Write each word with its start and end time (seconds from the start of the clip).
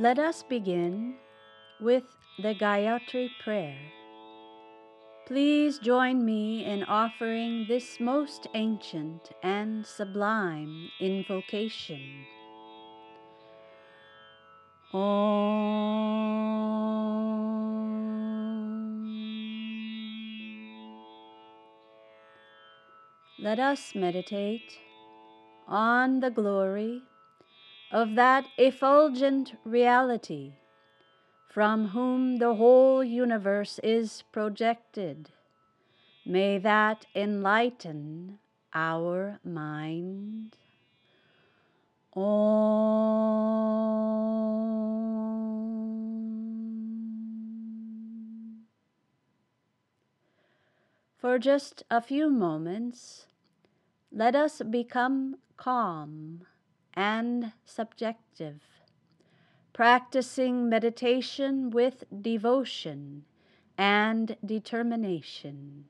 Let 0.00 0.18
us 0.18 0.42
begin 0.42 1.16
with 1.78 2.04
the 2.38 2.54
Gayatri 2.54 3.28
Prayer. 3.44 3.76
Please 5.26 5.78
join 5.78 6.24
me 6.24 6.64
in 6.64 6.84
offering 6.84 7.66
this 7.68 8.00
most 8.00 8.46
ancient 8.54 9.28
and 9.42 9.84
sublime 9.84 10.88
invocation. 11.00 12.24
Om. 14.94 15.90
Let 23.38 23.58
us 23.58 23.94
meditate 23.94 24.78
on 25.68 26.20
the 26.20 26.30
glory 26.30 27.02
of 27.90 28.14
that 28.14 28.46
effulgent 28.56 29.54
reality 29.64 30.54
from 31.48 31.88
whom 31.88 32.36
the 32.38 32.54
whole 32.54 33.02
universe 33.02 33.80
is 33.82 34.22
projected. 34.30 35.30
May 36.24 36.58
that 36.58 37.06
enlighten 37.14 38.38
our 38.72 39.40
mind. 39.44 40.56
Om. 42.14 42.60
For 51.18 51.38
just 51.38 51.82
a 51.90 52.00
few 52.00 52.30
moments, 52.30 53.26
let 54.12 54.34
us 54.36 54.62
become 54.62 55.36
calm 55.56 56.46
and 56.94 57.52
subjective, 57.64 58.62
practicing 59.72 60.68
meditation 60.68 61.70
with 61.70 62.04
devotion 62.22 63.24
and 63.78 64.36
determination. 64.44 65.86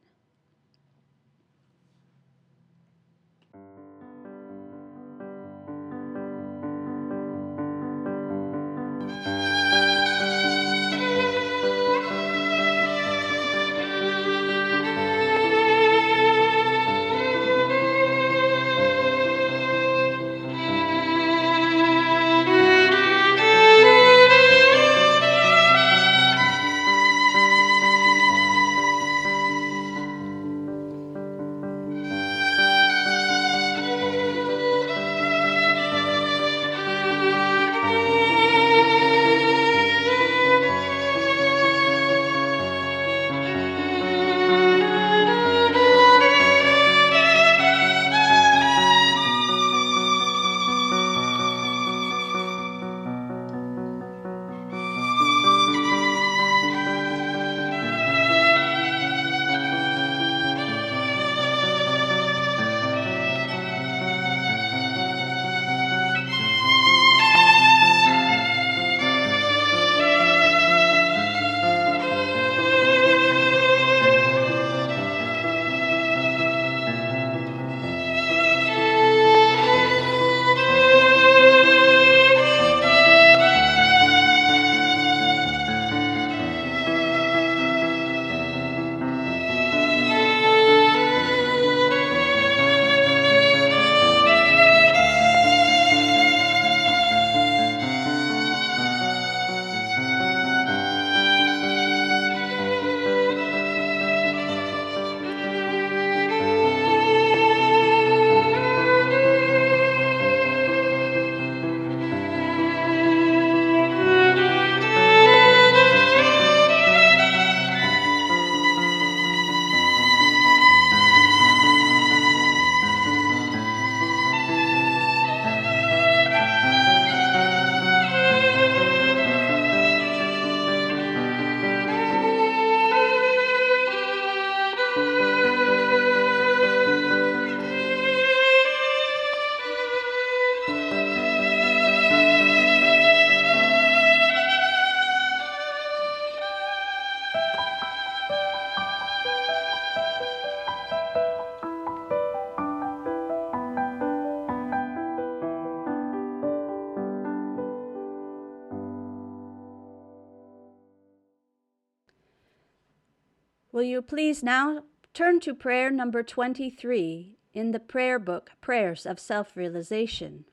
Please 164.11 164.43
now 164.43 164.83
turn 165.15 165.39
to 165.39 165.55
prayer 165.55 165.89
number 165.89 166.21
23 166.21 167.37
in 167.55 167.71
the 167.71 167.79
prayer 167.79 168.19
book 168.19 168.51
Prayers 168.61 169.07
of 169.07 169.21
Self 169.21 169.57
Realization, 169.57 170.47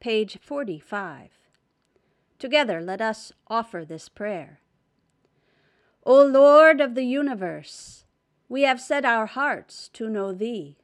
page 0.00 0.36
45. 0.42 1.30
Together, 2.40 2.80
let 2.80 3.00
us 3.00 3.30
offer 3.46 3.84
this 3.84 4.08
prayer. 4.08 4.58
O 6.02 6.26
Lord 6.26 6.80
of 6.80 6.96
the 6.96 7.04
universe, 7.04 8.04
we 8.48 8.62
have 8.62 8.80
set 8.80 9.04
our 9.04 9.26
hearts 9.26 9.88
to 9.92 10.08
know 10.08 10.32
Thee, 10.32 10.78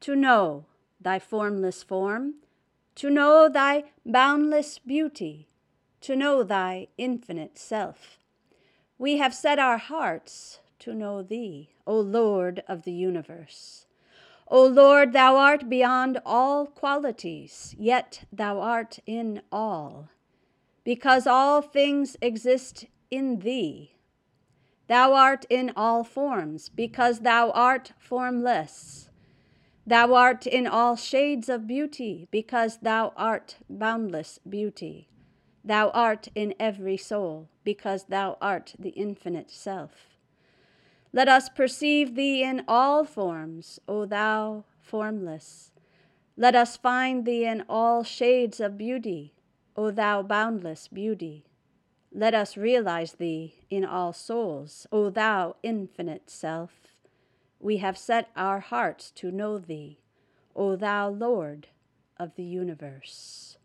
to 0.00 0.16
know 0.16 0.66
Thy 1.00 1.20
formless 1.20 1.84
form, 1.84 2.34
to 2.96 3.08
know 3.10 3.48
Thy 3.48 3.84
boundless 4.04 4.80
beauty, 4.80 5.46
to 6.00 6.16
know 6.16 6.42
Thy 6.42 6.88
infinite 6.98 7.56
self. 7.56 8.18
We 8.98 9.18
have 9.18 9.32
set 9.32 9.60
our 9.60 9.78
hearts 9.78 10.58
to 10.80 10.94
know 10.94 11.22
Thee, 11.22 11.70
O 11.86 11.98
Lord 11.98 12.62
of 12.68 12.82
the 12.82 12.92
universe. 12.92 13.86
O 14.48 14.66
Lord, 14.66 15.12
Thou 15.12 15.36
art 15.36 15.68
beyond 15.68 16.18
all 16.26 16.66
qualities, 16.66 17.74
yet 17.78 18.24
Thou 18.32 18.60
art 18.60 18.98
in 19.06 19.42
all, 19.52 20.08
because 20.82 21.26
all 21.26 21.62
things 21.62 22.16
exist 22.20 22.86
in 23.10 23.38
Thee. 23.38 23.94
Thou 24.88 25.12
art 25.12 25.46
in 25.48 25.72
all 25.76 26.02
forms, 26.02 26.68
because 26.68 27.20
Thou 27.20 27.50
art 27.52 27.92
formless. 27.96 29.08
Thou 29.86 30.14
art 30.14 30.48
in 30.48 30.66
all 30.66 30.96
shades 30.96 31.48
of 31.48 31.68
beauty, 31.68 32.26
because 32.32 32.78
Thou 32.78 33.12
art 33.16 33.58
boundless 33.68 34.40
beauty. 34.48 35.08
Thou 35.64 35.90
art 35.90 36.26
in 36.34 36.54
every 36.58 36.96
soul, 36.96 37.48
because 37.62 38.04
Thou 38.04 38.36
art 38.40 38.74
the 38.78 38.90
infinite 38.90 39.50
self. 39.50 40.09
Let 41.12 41.28
us 41.28 41.48
perceive 41.48 42.14
thee 42.14 42.42
in 42.42 42.62
all 42.68 43.04
forms, 43.04 43.80
O 43.88 44.06
thou 44.06 44.64
formless. 44.78 45.72
Let 46.36 46.54
us 46.54 46.76
find 46.76 47.24
thee 47.26 47.44
in 47.44 47.64
all 47.68 48.04
shades 48.04 48.60
of 48.60 48.78
beauty, 48.78 49.34
O 49.76 49.90
thou 49.90 50.22
boundless 50.22 50.88
beauty. 50.88 51.44
let 52.12 52.34
us 52.34 52.56
realize 52.56 53.12
thee 53.14 53.54
in 53.70 53.84
all 53.84 54.12
souls, 54.12 54.86
O 54.90 55.10
thou 55.10 55.54
infinite 55.62 56.28
self. 56.28 56.72
We 57.60 57.76
have 57.76 57.96
set 57.96 58.30
our 58.36 58.60
hearts 58.60 59.10
to 59.12 59.30
know 59.30 59.58
thee, 59.58 60.00
O 60.56 60.76
thou 60.76 61.08
Lord 61.08 61.68
of 62.18 62.34
the 62.34 62.42
universe. 62.42 63.58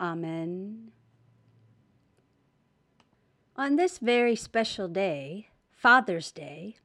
Amen. 0.00 0.90
On 3.56 3.76
this 3.76 3.98
very 3.98 4.34
special 4.36 4.88
day, 4.88 5.48
Father's 5.82 6.30
Day, 6.30 6.76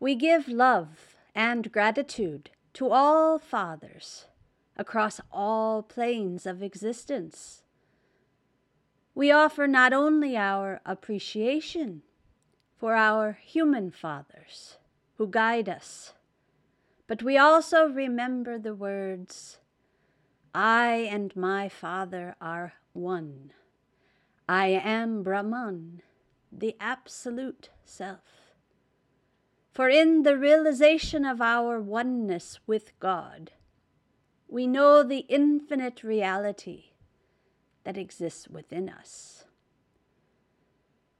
we 0.00 0.16
give 0.16 0.48
love 0.48 1.14
and 1.36 1.70
gratitude 1.70 2.50
to 2.72 2.90
all 2.90 3.38
fathers 3.38 4.24
across 4.76 5.20
all 5.30 5.84
planes 5.84 6.44
of 6.44 6.64
existence. 6.64 7.62
We 9.14 9.30
offer 9.30 9.68
not 9.68 9.92
only 9.92 10.36
our 10.36 10.80
appreciation 10.84 12.02
for 12.76 12.96
our 12.96 13.38
human 13.40 13.92
fathers 13.92 14.78
who 15.16 15.28
guide 15.28 15.68
us, 15.68 16.12
but 17.06 17.22
we 17.22 17.38
also 17.38 17.86
remember 17.86 18.58
the 18.58 18.74
words, 18.74 19.58
I 20.52 21.08
and 21.08 21.36
my 21.36 21.68
Father 21.68 22.34
are 22.40 22.72
one. 22.94 23.52
I 24.48 24.66
am 24.70 25.22
Brahman, 25.22 26.02
the 26.50 26.74
Absolute 26.80 27.68
For 29.72 29.88
in 29.88 30.22
the 30.22 30.36
realization 30.36 31.24
of 31.24 31.40
our 31.40 31.80
oneness 31.80 32.60
with 32.66 32.98
God, 33.00 33.52
we 34.48 34.66
know 34.66 35.02
the 35.02 35.24
infinite 35.28 36.02
reality 36.02 36.92
that 37.84 37.96
exists 37.96 38.48
within 38.48 38.88
us. 38.88 39.44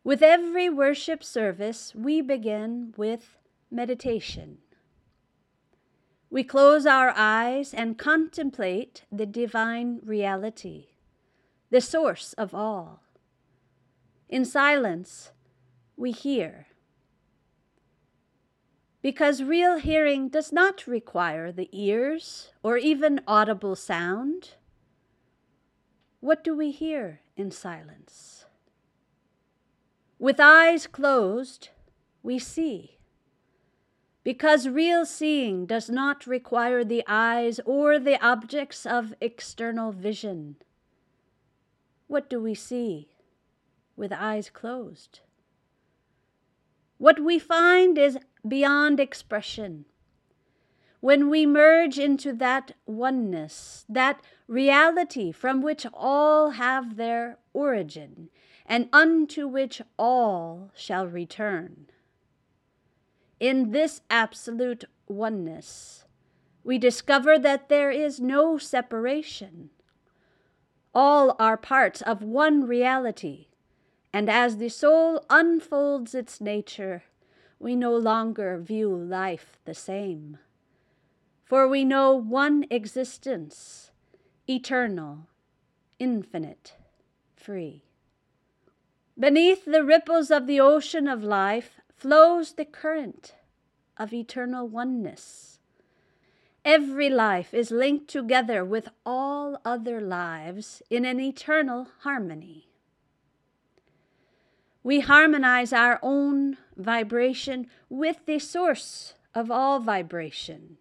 With 0.05 0.23
every 0.23 0.69
worship 0.69 1.25
service, 1.25 1.95
we 1.95 2.21
begin 2.21 2.93
with 2.97 3.39
meditation. 3.71 4.59
We 6.29 6.45
close 6.45 6.87
our 6.87 7.13
eyes 7.17 7.73
and 7.73 7.99
contemplate 7.99 9.05
the 9.13 9.27
divine 9.27 10.01
reality, 10.05 10.89
the 11.71 11.81
source 11.81 12.33
of 12.35 12.55
all. 12.55 13.03
In 14.29 14.45
silence, 14.45 15.31
we 15.97 16.11
hear. 16.11 16.67
Because 19.03 19.43
real 19.43 19.79
hearing 19.79 20.29
does 20.29 20.53
not 20.53 20.87
require 20.87 21.51
the 21.51 21.69
ears 21.73 22.53
or 22.63 22.77
even 22.77 23.21
audible 23.27 23.75
sound, 23.75 24.55
what 26.21 26.45
do 26.45 26.57
we 26.57 26.71
hear 26.71 27.21
in 27.37 27.51
silence? 27.51 28.45
With 30.19 30.39
eyes 30.39 30.87
closed, 30.87 31.71
we 32.23 32.39
see. 32.39 32.99
Because 34.23 34.69
real 34.69 35.05
seeing 35.05 35.67
does 35.67 35.91
not 35.91 36.29
require 36.29 36.85
the 36.85 37.03
eyes 37.09 37.59
or 37.65 37.99
the 37.99 38.25
objects 38.25 38.87
of 38.87 39.15
external 39.21 39.91
vision. 39.91 40.57
What 42.07 42.31
do 42.31 42.41
we 42.41 42.55
see? 42.55 43.09
with 43.97 44.13
eyes 44.13 44.51
closed. 44.51 45.21
What 47.03 47.19
we 47.19 47.41
find 47.41 47.99
is 47.99 48.17
beyond 48.47 49.01
expression. 49.01 49.87
When 51.01 51.29
we 51.29 51.47
merge 51.47 51.99
into 51.99 52.33
that 52.35 52.77
oneness, 52.87 53.85
that 53.89 54.23
reality 54.47 55.33
from 55.33 55.63
which 55.63 55.85
all 55.93 56.51
have 56.51 56.95
their 56.95 57.39
origin, 57.53 58.29
and 58.65 58.89
unto 58.93 59.49
which 59.49 59.83
all 59.99 60.71
shall 60.77 61.09
return. 61.09 61.87
In 63.41 63.73
this 63.73 64.03
absolute 64.09 64.85
oneness, 65.09 66.05
we 66.63 66.79
discover 66.79 67.37
that 67.37 67.69
there 67.69 67.91
is 67.91 68.21
no 68.21 68.59
separation. 68.59 69.71
All 70.95 71.35
are 71.41 71.57
parts 71.57 72.01
of 72.01 72.23
one 72.23 72.65
reality 72.65 73.49
and 74.13 74.29
as 74.29 74.59
the 74.59 74.69
soul 74.69 75.25
unfolds 75.31 76.15
its 76.15 76.41
nature, 76.41 77.05
we 77.59 77.75
no 77.75 77.97
longer 77.97 78.59
view 78.59 78.95
life 78.95 79.59
the 79.65 79.75
same. 79.75 80.39
For 81.45 81.67
we 81.67 81.85
know 81.85 82.15
one 82.15 82.65
existence, 82.71 83.91
eternal, 84.49 85.29
infinite, 85.99 86.75
free. 87.37 87.85
Beneath 89.19 89.65
the 89.65 89.85
ripples 89.85 90.31
of 90.31 90.47
the 90.47 90.61
ocean 90.61 91.07
of 91.07 91.23
life 91.23 91.81
flows 91.95 92.55
the 92.55 92.65
current 92.65 93.35
of 93.97 94.13
eternal 94.13 94.67
oneness. 94.67 95.59
Every 96.65 97.11
life 97.11 97.53
is 97.55 97.71
linked 97.71 98.09
together 98.09 98.65
with 98.65 98.89
all 99.05 99.61
other 99.65 100.01
lives 100.01 100.83
in 100.91 101.05
an 101.05 101.21
eternal 101.21 101.89
harmony. 102.01 102.72
We 104.83 105.01
harmonize 105.01 105.73
our 105.73 106.01
own 106.03 106.57
vibration 106.77 107.69
with 107.89 108.27
the 108.27 108.39
source 108.39 109.15
of 109.35 109.51
all 109.51 109.79
vibration. 109.79 110.79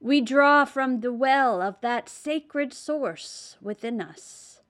We 0.00 0.20
draw 0.20 0.64
from 0.64 1.00
the 1.00 1.12
well 1.12 1.60
of 1.60 1.80
that 1.80 2.08
sacred 2.08 2.72
source 2.72 3.56
within 3.60 4.00
us. 4.00 4.60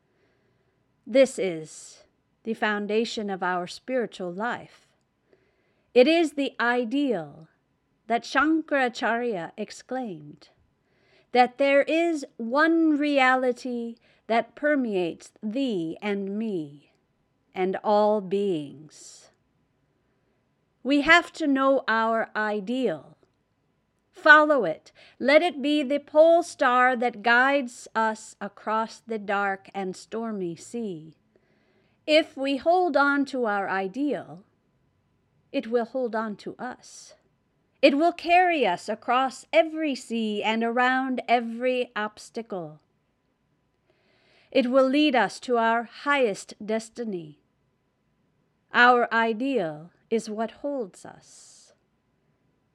This 1.07 1.39
is 1.39 2.05
the 2.45 2.55
foundation 2.55 3.29
of 3.29 3.43
our 3.43 3.67
spiritual 3.67 4.33
life. 4.33 4.87
It 5.93 6.09
is 6.09 6.33
the 6.33 6.55
ideal 6.59 7.49
that 8.07 8.23
Shankaracharya 8.23 9.53
exclaimed 9.57 10.49
that 11.33 11.59
there 11.59 11.83
is 11.83 12.25
one 12.39 12.97
reality 12.97 13.97
that 14.27 14.55
permeates 14.55 15.33
thee 15.43 15.99
and 16.01 16.39
me 16.39 16.86
and 17.57 17.77
all 17.83 18.21
beings. 18.21 19.31
We 20.85 21.01
have 21.01 21.33
to 21.33 21.49
know 21.49 21.83
our 21.89 22.31
ideal. 22.37 23.17
Follow 24.13 24.65
it. 24.65 24.93
Let 25.19 25.43
it 25.43 25.61
be 25.61 25.83
the 25.83 25.99
pole 25.99 26.43
star 26.43 26.95
that 26.97 27.23
guides 27.23 27.89
us 27.95 28.37
across 28.41 29.01
the 29.01 29.19
dark 29.19 29.69
and 29.75 29.97
stormy 29.97 30.55
sea. 30.55 31.15
If 32.07 32.37
we 32.37 32.57
hold 32.57 32.97
on 32.97 33.25
to 33.27 33.47
our 33.47 33.69
ideal, 33.69 34.45
it 35.51 35.67
will 35.67 35.87
hold 35.87 36.15
on 36.15 36.37
to 36.37 36.55
us. 36.59 37.15
It 37.83 37.97
will 37.97 38.13
carry 38.13 38.67
us 38.67 38.89
across 38.89 39.47
every 39.53 39.95
sea 39.95 40.43
and 40.43 40.63
around 40.63 41.23
every 41.29 41.91
obstacle. 41.97 42.81
It 44.51 44.71
will 44.71 44.89
lead 44.89 45.15
us 45.15 45.39
to 45.41 45.59
our 45.59 45.85
highest 46.05 46.55
destiny. 46.65 47.39
Our 48.79 49.09
ideal 49.11 49.91
is 50.11 50.29
what 50.29 50.61
holds 50.61 51.07
us. 51.07 51.73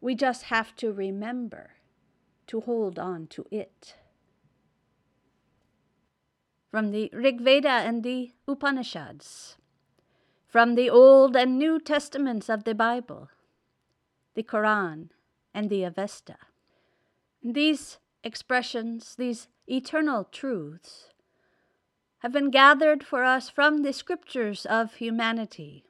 We 0.01 0.15
just 0.15 0.46
have 0.46 0.75
to 0.77 0.91
remember 0.91 1.74
to 2.48 2.62
hold 2.62 2.98
on 2.98 3.27
to 3.27 3.46
it. 3.51 3.98
From 6.72 6.89
the 6.89 7.12
Rig 7.13 7.41
Veda 7.41 7.70
and 7.70 8.03
the 8.03 8.31
Upanishads, 8.48 9.58
from 10.48 10.74
the 10.74 10.89
Old 10.89 11.36
and 11.36 11.60
New 11.60 11.79
Testaments 11.79 12.50
of 12.50 12.63
the 12.63 12.74
Bible, 12.74 13.29
the 14.34 14.41
Quran, 14.41 15.10
and 15.53 15.70
the 15.70 15.84
Avesta. 15.84 16.38
These 17.43 18.00
expressions, 18.24 19.13
these 19.20 19.50
eternal 19.67 20.24
truths, 20.24 21.10
have 22.22 22.31
been 22.31 22.50
gathered 22.50 23.03
for 23.03 23.24
us 23.24 23.51
from 23.51 23.84
the 23.84 23.93
scriptures 23.93 24.65
of 24.65 24.96
humanity 24.96 25.86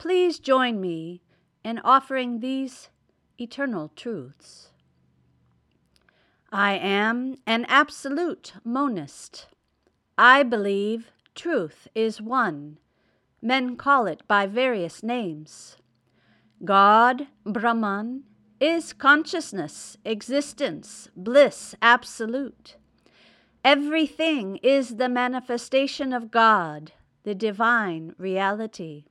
Please 0.00 0.38
join 0.38 0.80
me 0.80 1.20
in 1.62 1.78
offering 1.80 2.40
these 2.40 2.88
eternal 3.38 3.92
truths. 3.94 4.70
I 6.50 6.72
am 6.72 7.36
an 7.46 7.66
absolute 7.68 8.54
monist. 8.64 9.48
I 10.16 10.42
believe 10.42 11.10
truth 11.34 11.86
is 11.94 12.18
one. 12.18 12.78
Men 13.42 13.76
call 13.76 14.06
it 14.06 14.26
by 14.26 14.46
various 14.46 15.02
names. 15.02 15.76
God, 16.64 17.26
Brahman, 17.44 18.22
is 18.58 18.94
consciousness, 18.94 19.98
existence, 20.06 21.10
bliss 21.14 21.74
absolute. 21.82 22.76
Everything 23.62 24.56
is 24.62 24.96
the 24.96 25.10
manifestation 25.10 26.14
of 26.14 26.30
God, 26.30 26.92
the 27.22 27.34
divine 27.34 28.14
reality. 28.16 29.04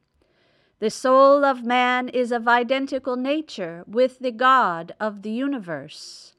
The 0.79 0.89
soul 0.89 1.43
of 1.43 1.65
man 1.65 2.07
is 2.07 2.31
of 2.31 2.47
identical 2.47 3.17
nature 3.17 3.83
with 3.85 4.19
the 4.19 4.31
God 4.31 4.93
of 4.97 5.23
the 5.23 5.31
universe. 5.31 6.33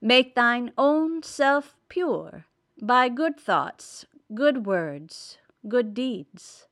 Make 0.00 0.36
thine 0.36 0.72
own 0.78 1.24
self 1.24 1.74
pure 1.88 2.46
by 2.80 3.08
good 3.08 3.38
thoughts, 3.38 4.06
good 4.32 4.64
words, 4.64 5.38
good 5.66 5.92
deeds. 5.92 6.66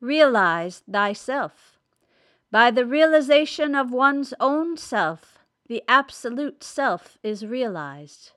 Realize 0.00 0.82
thyself. 0.90 1.78
By 2.50 2.72
the 2.72 2.84
realization 2.84 3.76
of 3.76 3.92
one's 3.92 4.34
own 4.40 4.76
self, 4.76 5.38
the 5.68 5.82
absolute 5.88 6.64
self 6.64 7.18
is 7.22 7.46
realized. 7.46 8.32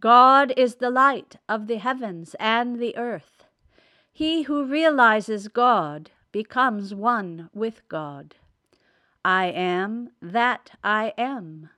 God 0.00 0.52
is 0.56 0.76
the 0.76 0.90
light 0.90 1.36
of 1.48 1.68
the 1.68 1.78
heavens 1.78 2.34
and 2.40 2.80
the 2.80 2.96
earth. 2.96 3.44
He 4.12 4.42
who 4.42 4.64
realizes 4.64 5.48
God 5.48 6.10
becomes 6.36 6.94
one 6.94 7.48
with 7.54 7.80
God. 7.88 8.34
I 9.24 9.46
am 9.46 10.10
that 10.20 10.72
I 10.84 11.14
am. 11.16 11.70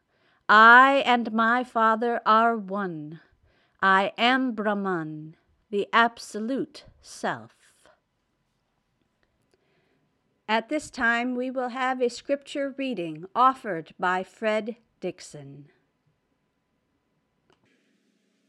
I 0.48 1.04
and 1.06 1.32
my 1.32 1.62
Father 1.62 2.20
are 2.26 2.56
one. 2.56 3.20
I 3.80 4.10
am 4.18 4.56
Brahman, 4.56 5.36
the 5.70 5.86
absolute 5.92 6.86
self. 7.00 7.54
At 10.48 10.68
this 10.68 10.90
time, 10.90 11.36
we 11.36 11.52
will 11.52 11.68
have 11.68 12.02
a 12.02 12.10
scripture 12.10 12.74
reading 12.76 13.26
offered 13.36 13.94
by 13.96 14.24
Fred 14.24 14.74
Dixon. 15.00 15.66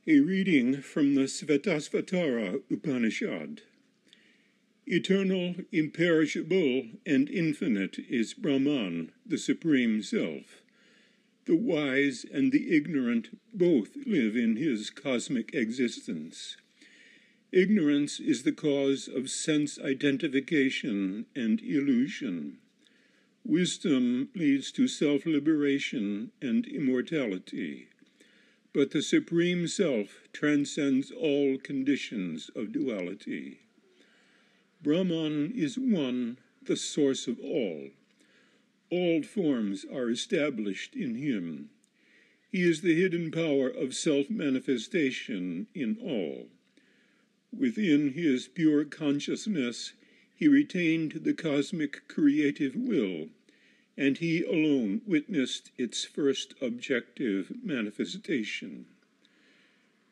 A 0.07 0.21
reading 0.21 0.81
from 0.81 1.13
the 1.13 1.25
Svetasvatara 1.25 2.63
Upanishad. 2.71 3.61
Eternal, 4.91 5.53
imperishable, 5.71 6.87
and 7.05 7.29
infinite 7.29 7.99
is 8.09 8.33
Brahman, 8.33 9.11
the 9.23 9.37
Supreme 9.37 10.01
Self. 10.01 10.63
The 11.45 11.55
wise 11.55 12.25
and 12.33 12.51
the 12.51 12.75
ignorant 12.75 13.37
both 13.53 13.95
live 14.07 14.35
in 14.35 14.55
his 14.55 14.89
cosmic 14.89 15.53
existence. 15.53 16.57
Ignorance 17.51 18.19
is 18.19 18.41
the 18.41 18.51
cause 18.51 19.07
of 19.07 19.29
sense 19.29 19.77
identification 19.77 21.27
and 21.35 21.61
illusion. 21.61 22.57
Wisdom 23.45 24.29
leads 24.33 24.71
to 24.71 24.87
self 24.87 25.23
liberation 25.27 26.31
and 26.41 26.65
immortality. 26.65 27.89
But 28.73 28.89
the 28.89 29.03
Supreme 29.03 29.67
Self 29.67 30.27
transcends 30.33 31.11
all 31.11 31.59
conditions 31.59 32.49
of 32.55 32.71
duality. 32.71 33.59
Brahman 34.81 35.51
is 35.51 35.77
one, 35.77 36.37
the 36.63 36.77
source 36.77 37.27
of 37.27 37.39
all. 37.39 37.89
All 38.89 39.21
forms 39.23 39.85
are 39.85 40.09
established 40.09 40.95
in 40.95 41.15
him. 41.15 41.69
He 42.51 42.61
is 42.61 42.81
the 42.81 42.95
hidden 42.95 43.29
power 43.29 43.67
of 43.69 43.93
self 43.93 44.29
manifestation 44.29 45.67
in 45.75 45.97
all. 45.97 46.49
Within 47.51 48.13
his 48.13 48.47
pure 48.47 48.85
consciousness, 48.85 49.93
he 50.35 50.47
retained 50.47 51.23
the 51.23 51.33
cosmic 51.33 52.07
creative 52.07 52.75
will, 52.75 53.29
and 53.97 54.17
he 54.17 54.43
alone 54.43 55.01
witnessed 55.05 55.71
its 55.77 56.05
first 56.05 56.53
objective 56.61 57.51
manifestation. 57.61 58.85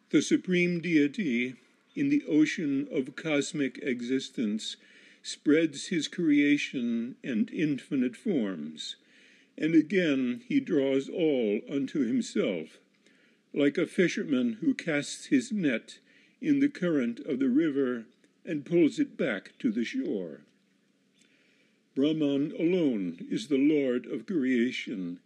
The 0.09 0.21
Supreme 0.21 0.81
Deity 0.81 1.55
in 1.97 2.09
the 2.09 2.23
ocean 2.29 2.87
of 2.91 3.15
cosmic 3.15 3.79
existence 3.81 4.77
spreads 5.23 5.87
his 5.87 6.07
creation 6.07 7.15
and 7.23 7.49
infinite 7.49 8.15
forms, 8.15 8.97
and 9.57 9.73
again 9.73 10.43
he 10.47 10.59
draws 10.59 11.09
all 11.09 11.59
unto 11.67 12.05
himself, 12.05 12.77
like 13.51 13.79
a 13.79 13.87
fisherman 13.87 14.59
who 14.61 14.75
casts 14.75 15.25
his 15.25 15.51
net 15.51 15.97
in 16.39 16.59
the 16.59 16.69
current 16.69 17.19
of 17.21 17.39
the 17.39 17.49
river 17.49 18.05
and 18.45 18.63
pulls 18.63 18.99
it 18.99 19.17
back 19.17 19.57
to 19.57 19.71
the 19.71 19.83
shore. 19.83 20.41
Brahman 21.95 22.53
alone 22.59 23.25
is 23.27 23.47
the 23.47 23.57
Lord 23.57 24.05
of 24.05 24.27
creation, 24.27 25.19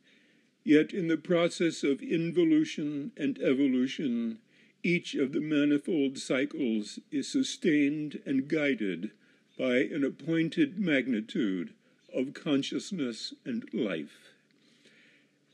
yet 0.64 0.94
in 0.94 1.10
the 1.10 1.18
process 1.18 1.84
of 1.84 2.02
involution 2.02 3.12
and 3.18 3.38
evolution, 3.40 4.40
each 4.84 5.16
of 5.16 5.32
the 5.32 5.42
manifold 5.42 6.18
cycles 6.18 7.00
is 7.12 7.28
sustained 7.28 8.20
and 8.26 8.48
guided 8.48 9.12
by 9.58 9.78
an 9.78 10.04
appointed 10.04 10.80
magnitude 10.80 11.72
of 12.14 12.34
consciousness 12.34 13.34
and 13.46 13.72
life. 13.74 14.32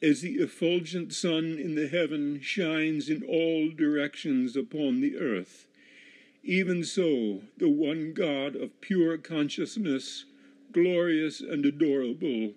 As 0.02 0.22
the 0.22 0.36
effulgent 0.36 1.14
sun 1.14 1.58
in 1.58 1.76
the 1.76 1.88
heaven 1.88 2.40
shines 2.42 3.10
in 3.10 3.24
all 3.24 3.70
directions 3.70 4.56
upon 4.56 5.02
the 5.02 5.18
earth, 5.18 5.68
even 6.44 6.84
so 6.84 7.42
the 7.58 7.70
one 7.70 8.14
God 8.14 8.56
of 8.56 8.80
pure 8.80 9.18
consciousness, 9.18 10.26
glorious 10.72 11.42
and 11.42 11.66
adorable, 11.66 12.54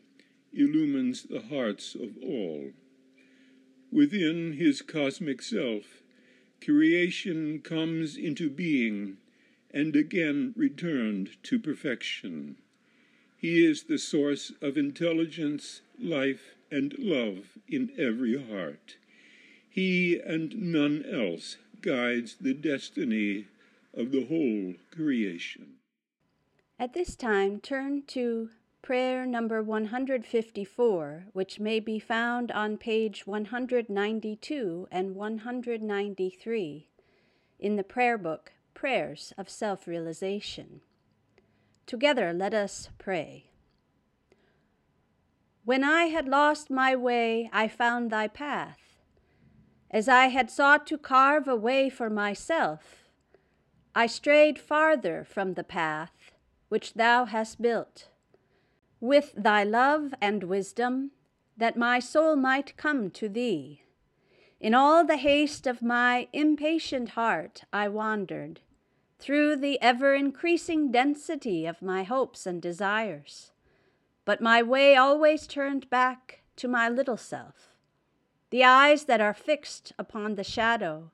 illumines 0.52 1.24
the 1.24 1.40
hearts 1.40 1.94
of 1.94 2.16
all. 2.22 2.72
Within 3.90 4.52
his 4.52 4.82
cosmic 4.82 5.42
self, 5.42 5.99
creation 6.64 7.60
comes 7.60 8.16
into 8.16 8.50
being 8.50 9.16
and 9.72 9.94
again 9.94 10.52
returned 10.56 11.30
to 11.44 11.58
perfection. 11.58 12.56
He 13.36 13.64
is 13.64 13.84
the 13.84 13.98
source 13.98 14.52
of 14.60 14.76
intelligence, 14.76 15.80
life, 15.98 16.54
and 16.70 16.94
love 16.98 17.58
in 17.68 17.90
every 17.98 18.42
heart. 18.42 18.96
He 19.68 20.18
and 20.18 20.72
none 20.72 21.04
else 21.10 21.56
guides 21.80 22.36
the 22.40 22.54
destiny 22.54 23.46
of 23.94 24.12
the 24.12 24.26
whole 24.26 24.74
creation. 24.94 25.76
At 26.78 26.92
this 26.92 27.14
time, 27.14 27.60
turn 27.60 28.02
to 28.08 28.50
prayer 28.82 29.26
number 29.26 29.62
154, 29.62 31.26
which 31.32 31.60
may 31.60 31.80
be 31.80 31.98
found 31.98 32.50
on 32.50 32.78
page 32.78 33.26
192 33.26 34.88
and 34.90 35.14
193 35.14 36.88
in 37.58 37.76
the 37.76 37.84
prayer 37.84 38.16
book, 38.16 38.52
Prayers 38.72 39.32
of 39.36 39.50
Self 39.50 39.86
Realization. 39.86 40.80
Together, 41.86 42.32
let 42.32 42.54
us 42.54 42.88
pray. 42.98 43.50
When 45.64 45.84
I 45.84 46.04
had 46.04 46.28
lost 46.28 46.70
my 46.70 46.96
way, 46.96 47.50
I 47.52 47.68
found 47.68 48.10
thy 48.10 48.28
path. 48.28 48.78
As 49.90 50.08
I 50.08 50.28
had 50.28 50.50
sought 50.50 50.86
to 50.86 50.96
carve 50.96 51.46
a 51.48 51.56
way 51.56 51.90
for 51.90 52.08
myself, 52.08 53.10
I 53.94 54.06
strayed 54.06 54.58
farther 54.58 55.24
from 55.28 55.54
the 55.54 55.64
path 55.64 56.32
which 56.68 56.94
thou 56.94 57.24
hast 57.24 57.60
built 57.60 58.09
with 59.00 59.32
thy 59.36 59.64
love 59.64 60.14
and 60.20 60.44
wisdom, 60.44 61.10
that 61.56 61.76
my 61.76 61.98
soul 61.98 62.36
might 62.36 62.76
come 62.76 63.10
to 63.10 63.28
thee. 63.28 63.82
In 64.60 64.74
all 64.74 65.04
the 65.04 65.16
haste 65.16 65.66
of 65.66 65.82
my 65.82 66.28
impatient 66.32 67.10
heart 67.10 67.64
I 67.72 67.88
wandered, 67.88 68.60
through 69.18 69.56
the 69.56 69.80
ever 69.80 70.14
increasing 70.14 70.90
density 70.90 71.66
of 71.66 71.82
my 71.82 72.02
hopes 72.02 72.46
and 72.46 72.60
desires. 72.60 73.52
But 74.24 74.40
my 74.40 74.62
way 74.62 74.96
always 74.96 75.46
turned 75.46 75.88
back 75.88 76.40
to 76.56 76.68
my 76.68 76.88
little 76.88 77.16
self. 77.16 77.70
The 78.50 78.64
eyes 78.64 79.04
that 79.04 79.20
are 79.20 79.34
fixed 79.34 79.92
upon 79.98 80.34
the 80.34 80.44
shadow 80.44 81.10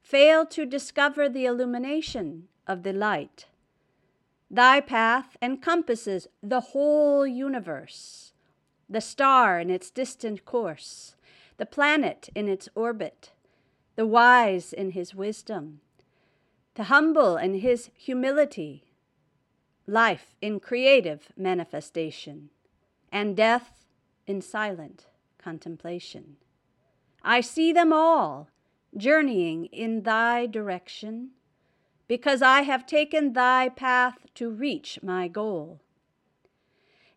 fail 0.00 0.46
to 0.46 0.64
discover 0.64 1.28
the 1.28 1.44
illumination 1.44 2.48
of 2.66 2.82
the 2.82 2.92
light 2.92 3.46
Thy 4.50 4.80
path 4.80 5.36
encompasses 5.42 6.26
the 6.42 6.60
whole 6.60 7.26
universe, 7.26 8.32
the 8.88 9.00
star 9.00 9.60
in 9.60 9.68
its 9.68 9.90
distant 9.90 10.46
course, 10.46 11.16
the 11.58 11.66
planet 11.66 12.30
in 12.34 12.48
its 12.48 12.68
orbit, 12.74 13.32
the 13.96 14.06
wise 14.06 14.72
in 14.72 14.92
his 14.92 15.14
wisdom, 15.14 15.80
the 16.76 16.84
humble 16.84 17.36
in 17.36 17.54
his 17.56 17.90
humility, 17.94 18.84
life 19.86 20.34
in 20.40 20.60
creative 20.60 21.30
manifestation, 21.36 22.48
and 23.12 23.36
death 23.36 23.84
in 24.26 24.40
silent 24.40 25.06
contemplation. 25.36 26.36
I 27.22 27.42
see 27.42 27.72
them 27.72 27.92
all 27.92 28.48
journeying 28.96 29.66
in 29.66 30.04
thy 30.04 30.46
direction 30.46 31.32
because 32.08 32.40
I 32.40 32.62
have 32.62 32.86
taken 32.86 33.34
thy 33.34 33.68
path 33.68 34.26
to 34.34 34.50
reach 34.50 34.98
my 35.02 35.28
goal. 35.28 35.80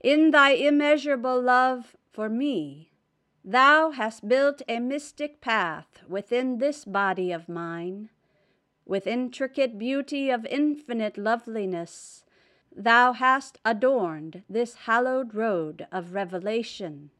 In 0.03 0.31
thy 0.31 0.51
immeasurable 0.51 1.41
love 1.41 1.95
for 2.11 2.27
me, 2.27 2.91
thou 3.43 3.91
hast 3.91 4.27
built 4.27 4.61
a 4.67 4.79
mystic 4.79 5.39
path 5.39 6.01
within 6.07 6.57
this 6.57 6.83
body 6.85 7.31
of 7.31 7.47
mine. 7.47 8.09
With 8.85 9.07
intricate 9.07 9.79
beauty 9.79 10.29
of 10.29 10.45
infinite 10.45 11.17
loveliness, 11.17 12.25
thou 12.75 13.13
hast 13.13 13.59
adorned 13.63 14.43
this 14.49 14.73
hallowed 14.85 15.33
road 15.33 15.87
of 15.91 16.13
revelation 16.13 17.11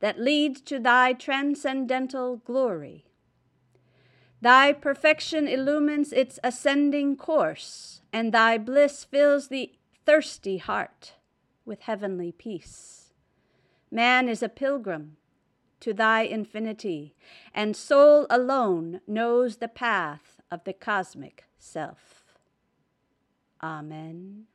that 0.00 0.18
leads 0.18 0.60
to 0.62 0.78
thy 0.78 1.12
transcendental 1.12 2.38
glory. 2.38 3.04
Thy 4.42 4.72
perfection 4.72 5.46
illumines 5.46 6.12
its 6.12 6.40
ascending 6.42 7.16
course, 7.16 8.02
and 8.12 8.32
thy 8.32 8.58
bliss 8.58 9.04
fills 9.04 9.46
the 9.46 9.72
thirsty 10.04 10.58
heart 10.58 11.14
with 11.64 11.82
heavenly 11.82 12.32
peace. 12.32 13.12
Man 13.88 14.28
is 14.28 14.42
a 14.42 14.48
pilgrim 14.48 15.16
to 15.78 15.94
thy 15.94 16.22
infinity, 16.22 17.14
and 17.54 17.76
soul 17.76 18.26
alone 18.28 19.00
knows 19.06 19.58
the 19.58 19.68
path 19.68 20.40
of 20.50 20.64
the 20.64 20.72
cosmic 20.72 21.44
self. 21.56 22.34
Amen. 23.62 24.46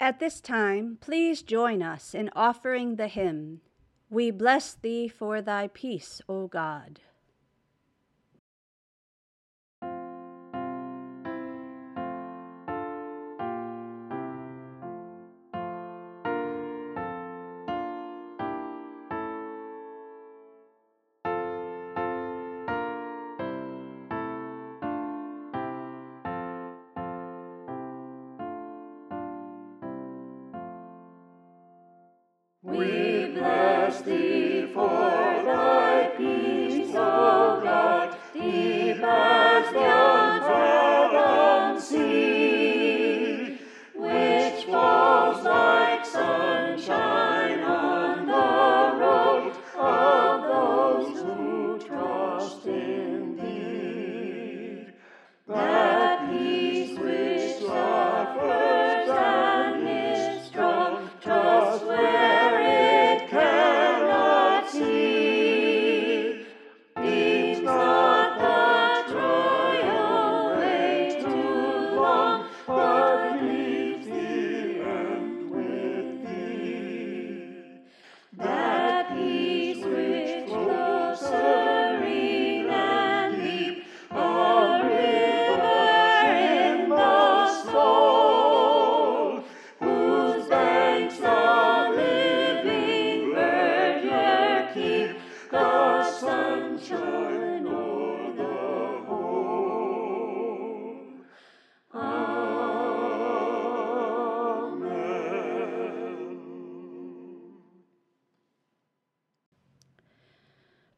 At 0.00 0.18
this 0.18 0.40
time, 0.40 0.96
please 0.98 1.42
join 1.42 1.82
us 1.82 2.14
in 2.14 2.30
offering 2.34 2.96
the 2.96 3.08
hymn, 3.08 3.60
We 4.08 4.30
Bless 4.30 4.72
Thee 4.72 5.08
for 5.08 5.42
Thy 5.42 5.68
Peace, 5.68 6.22
O 6.26 6.46
God. 6.46 7.00
We 32.76 33.26
bless 33.32 34.02
thee 34.02 34.66
for 34.74 35.03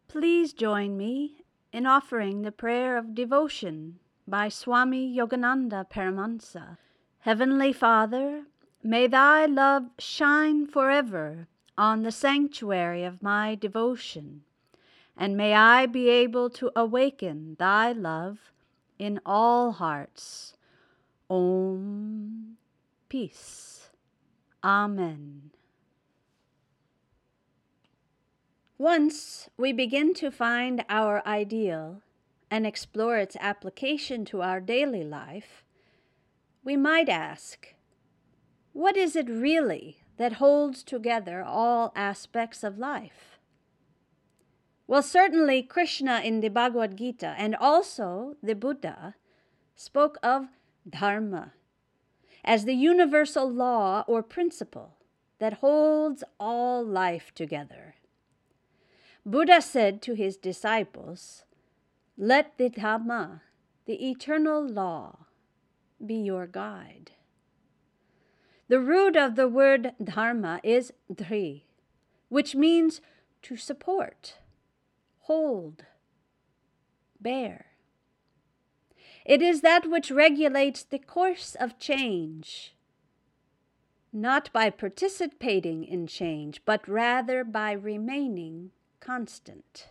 Please 0.09 0.55
join 0.55 0.97
me 0.97 1.45
in 1.75 1.85
offering 1.85 2.40
the 2.40 2.51
prayer 2.51 2.97
of 2.97 3.14
devotion 3.14 3.99
by 4.27 4.49
Swami 4.49 5.14
Yogananda 5.14 5.90
Paramahansa. 5.90 6.79
Heavenly 7.19 7.75
Father, 7.75 8.45
may 8.83 9.09
thy 9.09 9.45
love 9.45 9.90
shine 9.99 10.66
forever 10.66 11.49
on 11.77 12.03
the 12.03 12.12
sanctuary 12.12 13.05
of 13.05 13.23
my 13.23 13.55
devotion, 13.55 14.45
and 15.16 15.37
may 15.37 15.55
I 15.55 15.87
be 15.87 16.09
able 16.09 16.50
to 16.50 16.70
awaken 16.76 17.57
thy 17.59 17.92
love 17.92 18.52
in 18.98 19.20
all 19.24 19.72
hearts. 19.72 20.55
Om 21.29 22.57
Peace. 23.09 23.88
Amen. 24.62 25.50
Once 28.79 29.48
we 29.57 29.72
begin 29.72 30.12
to 30.12 30.31
find 30.31 30.85
our 30.88 31.26
ideal 31.26 32.02
and 32.50 32.66
explore 32.66 33.16
its 33.16 33.37
application 33.40 34.24
to 34.26 34.42
our 34.42 34.61
daily 34.61 35.02
life, 35.02 35.64
we 36.62 36.76
might 36.76 37.09
ask, 37.09 37.74
what 38.72 38.96
is 38.96 39.16
it 39.16 39.31
really 39.31 39.98
that 40.18 40.35
holds 40.35 40.83
together 40.83 41.42
all 41.42 41.92
aspects 41.96 42.62
of 42.62 42.76
life? 42.76 43.36
Well, 44.87 45.03
certainly 45.03 45.62
Krishna 45.62 46.20
in 46.20 46.40
the 46.40 46.49
Bhagavad 46.49 46.96
Gita 46.96 47.35
and 47.37 47.57
also 47.57 48.37
the 48.42 48.55
Buddha 48.55 49.16
spoke 49.75 50.16
of 50.22 50.46
dharma 50.88 51.53
as 52.44 52.64
the 52.64 52.75
universal 52.75 53.51
law 53.51 54.05
or 54.07 54.22
principle 54.22 54.96
that 55.40 55.55
holds 55.55 56.22
all 56.38 56.85
life 56.85 57.33
together. 57.35 57.96
Buddha 59.25 59.61
said 59.61 60.01
to 60.03 60.14
his 60.14 60.37
disciples, 60.37 61.44
Let 62.16 62.57
the 62.57 62.68
dharma, 62.68 63.42
the 63.87 64.09
eternal 64.09 64.64
law, 64.64 65.27
be 66.05 66.14
your 66.14 66.46
guide. 66.46 67.11
The 68.68 68.81
root 68.81 69.16
of 69.16 69.35
the 69.35 69.49
word 69.49 69.92
dharma 70.03 70.61
is 70.62 70.92
dhri, 71.12 71.62
which 72.29 72.55
means 72.55 73.01
to 73.42 73.57
support, 73.57 74.38
hold, 75.27 75.85
bear. 77.21 77.67
It 79.25 79.43
is 79.43 79.61
that 79.61 79.91
which 79.91 80.11
regulates 80.11 80.85
the 80.85 81.01
course 81.01 81.57
of 81.59 81.79
change, 81.81 82.75
not 84.12 84.53
by 84.53 84.71
participating 84.71 85.85
in 85.85 86.07
change, 86.07 86.62
but 86.65 86.87
rather 86.89 87.43
by 87.43 87.73
remaining 87.73 88.71
constant. 89.01 89.89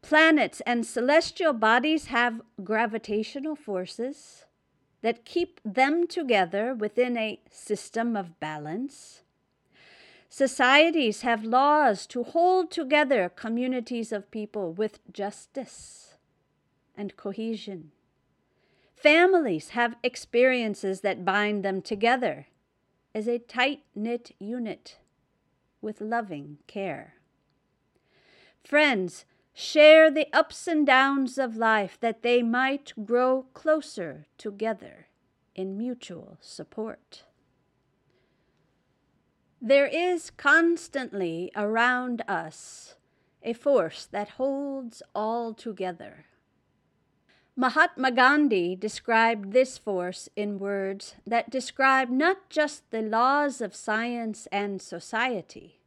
Planets 0.00 0.60
and 0.66 0.86
celestial 0.86 1.52
bodies 1.52 2.06
have 2.06 2.40
gravitational 2.62 3.56
forces 3.56 4.44
that 5.00 5.24
keep 5.24 5.60
them 5.64 6.06
together 6.06 6.74
within 6.74 7.16
a 7.16 7.40
system 7.50 8.16
of 8.16 8.38
balance. 8.38 9.22
Societies 10.34 11.20
have 11.20 11.44
laws 11.44 12.06
to 12.06 12.22
hold 12.22 12.70
together 12.70 13.28
communities 13.28 14.12
of 14.12 14.30
people 14.30 14.72
with 14.72 14.98
justice 15.12 16.14
and 16.96 17.14
cohesion. 17.18 17.92
Families 18.96 19.68
have 19.76 19.96
experiences 20.02 21.02
that 21.02 21.26
bind 21.26 21.62
them 21.62 21.82
together 21.82 22.46
as 23.14 23.28
a 23.28 23.40
tight 23.40 23.80
knit 23.94 24.34
unit 24.38 24.96
with 25.82 26.00
loving 26.00 26.56
care. 26.66 27.16
Friends 28.64 29.26
share 29.52 30.10
the 30.10 30.28
ups 30.32 30.66
and 30.66 30.86
downs 30.86 31.36
of 31.36 31.58
life 31.58 31.98
that 32.00 32.22
they 32.22 32.42
might 32.42 32.94
grow 33.04 33.44
closer 33.52 34.24
together 34.38 35.08
in 35.54 35.76
mutual 35.76 36.38
support. 36.40 37.24
There 39.64 39.86
is 39.86 40.30
constantly 40.30 41.52
around 41.54 42.24
us 42.26 42.96
a 43.44 43.52
force 43.52 44.06
that 44.06 44.30
holds 44.30 45.04
all 45.14 45.54
together. 45.54 46.24
Mahatma 47.54 48.10
Gandhi 48.10 48.74
described 48.74 49.52
this 49.52 49.78
force 49.78 50.28
in 50.34 50.58
words 50.58 51.14
that 51.24 51.48
describe 51.48 52.10
not 52.10 52.50
just 52.50 52.90
the 52.90 53.02
laws 53.02 53.60
of 53.60 53.76
science 53.76 54.48
and 54.50 54.82
society, 54.82 55.78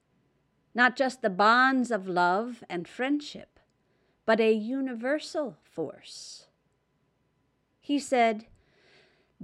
not 0.73 0.95
just 0.95 1.21
the 1.21 1.29
bonds 1.29 1.91
of 1.91 2.07
love 2.07 2.63
and 2.69 2.87
friendship, 2.87 3.59
but 4.25 4.39
a 4.39 4.53
universal 4.53 5.57
force. 5.63 6.47
He 7.81 7.99
said, 7.99 8.45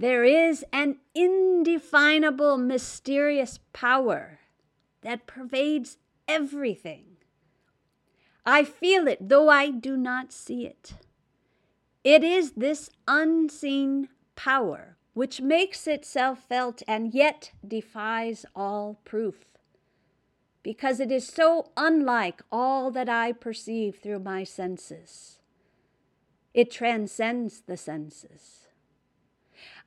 There 0.02 0.24
is 0.24 0.64
an 0.72 0.96
indefinable, 1.14 2.58
mysterious 2.58 3.60
power 3.72 4.40
that 5.02 5.28
pervades 5.28 5.96
everything. 6.26 7.04
I 8.44 8.64
feel 8.64 9.06
it, 9.06 9.28
though 9.28 9.48
I 9.48 9.70
do 9.70 9.96
not 9.96 10.32
see 10.32 10.66
it. 10.66 10.94
It 12.02 12.24
is 12.24 12.54
this 12.56 12.90
unseen 13.06 14.08
power 14.34 14.96
which 15.14 15.40
makes 15.40 15.86
itself 15.86 16.48
felt 16.48 16.82
and 16.88 17.14
yet 17.14 17.52
defies 17.64 18.44
all 18.56 18.98
proof, 19.04 19.44
because 20.64 20.98
it 20.98 21.12
is 21.12 21.28
so 21.28 21.70
unlike 21.76 22.42
all 22.50 22.90
that 22.90 23.08
I 23.08 23.30
perceive 23.30 24.00
through 24.02 24.18
my 24.18 24.42
senses. 24.42 25.38
It 26.52 26.72
transcends 26.72 27.60
the 27.60 27.76
senses. 27.76 28.61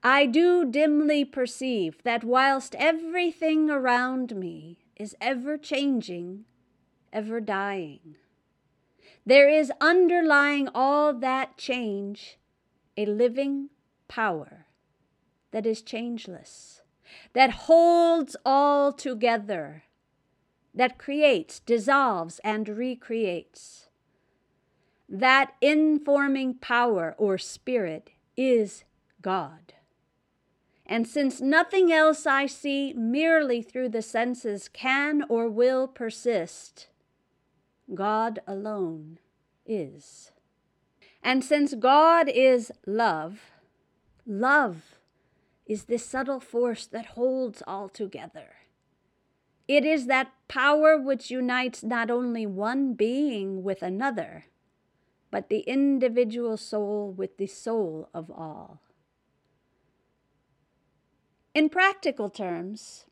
I 0.03 0.25
do 0.25 0.65
dimly 0.65 1.25
perceive 1.25 2.03
that 2.03 2.23
whilst 2.23 2.75
everything 2.75 3.69
around 3.69 4.35
me 4.35 4.85
is 4.95 5.15
ever 5.19 5.57
changing, 5.57 6.45
ever 7.11 7.39
dying, 7.39 8.15
there 9.25 9.49
is 9.49 9.71
underlying 9.81 10.69
all 10.75 11.13
that 11.13 11.57
change 11.57 12.37
a 12.97 13.05
living 13.05 13.69
power 14.07 14.67
that 15.51 15.65
is 15.65 15.81
changeless, 15.81 16.81
that 17.33 17.51
holds 17.51 18.35
all 18.45 18.91
together, 18.91 19.83
that 20.73 20.97
creates, 20.97 21.59
dissolves, 21.59 22.39
and 22.43 22.67
recreates. 22.67 23.87
That 25.07 25.53
informing 25.61 26.55
power 26.55 27.15
or 27.17 27.37
spirit 27.37 28.11
is 28.35 28.83
God. 29.21 29.74
And 30.85 31.07
since 31.07 31.41
nothing 31.41 31.91
else 31.91 32.25
I 32.27 32.45
see 32.45 32.93
merely 32.93 33.61
through 33.61 33.89
the 33.89 34.03
senses 34.03 34.67
can 34.67 35.23
or 35.29 35.49
will 35.49 35.87
persist, 35.87 36.87
God 37.93 38.39
alone 38.47 39.17
is. 39.65 40.31
And 41.23 41.43
since 41.43 41.73
God 41.73 42.29
is 42.29 42.71
love, 42.85 43.51
love 44.27 44.95
is 45.65 45.85
the 45.85 45.97
subtle 45.97 46.39
force 46.39 46.85
that 46.85 47.07
holds 47.07 47.63
all 47.65 47.89
together. 47.89 48.55
It 49.67 49.83
is 49.83 50.05
that 50.05 50.33
power 50.47 50.99
which 50.99 51.31
unites 51.31 51.83
not 51.83 52.11
only 52.11 52.45
one 52.45 52.93
being 52.93 53.63
with 53.63 53.81
another, 53.81 54.45
but 55.31 55.49
the 55.49 55.61
individual 55.61 56.57
soul 56.57 57.11
with 57.11 57.37
the 57.37 57.47
soul 57.47 58.09
of 58.13 58.29
all. 58.29 58.81
In 61.55 61.69
practical 61.69 62.29
terms, 62.29 63.05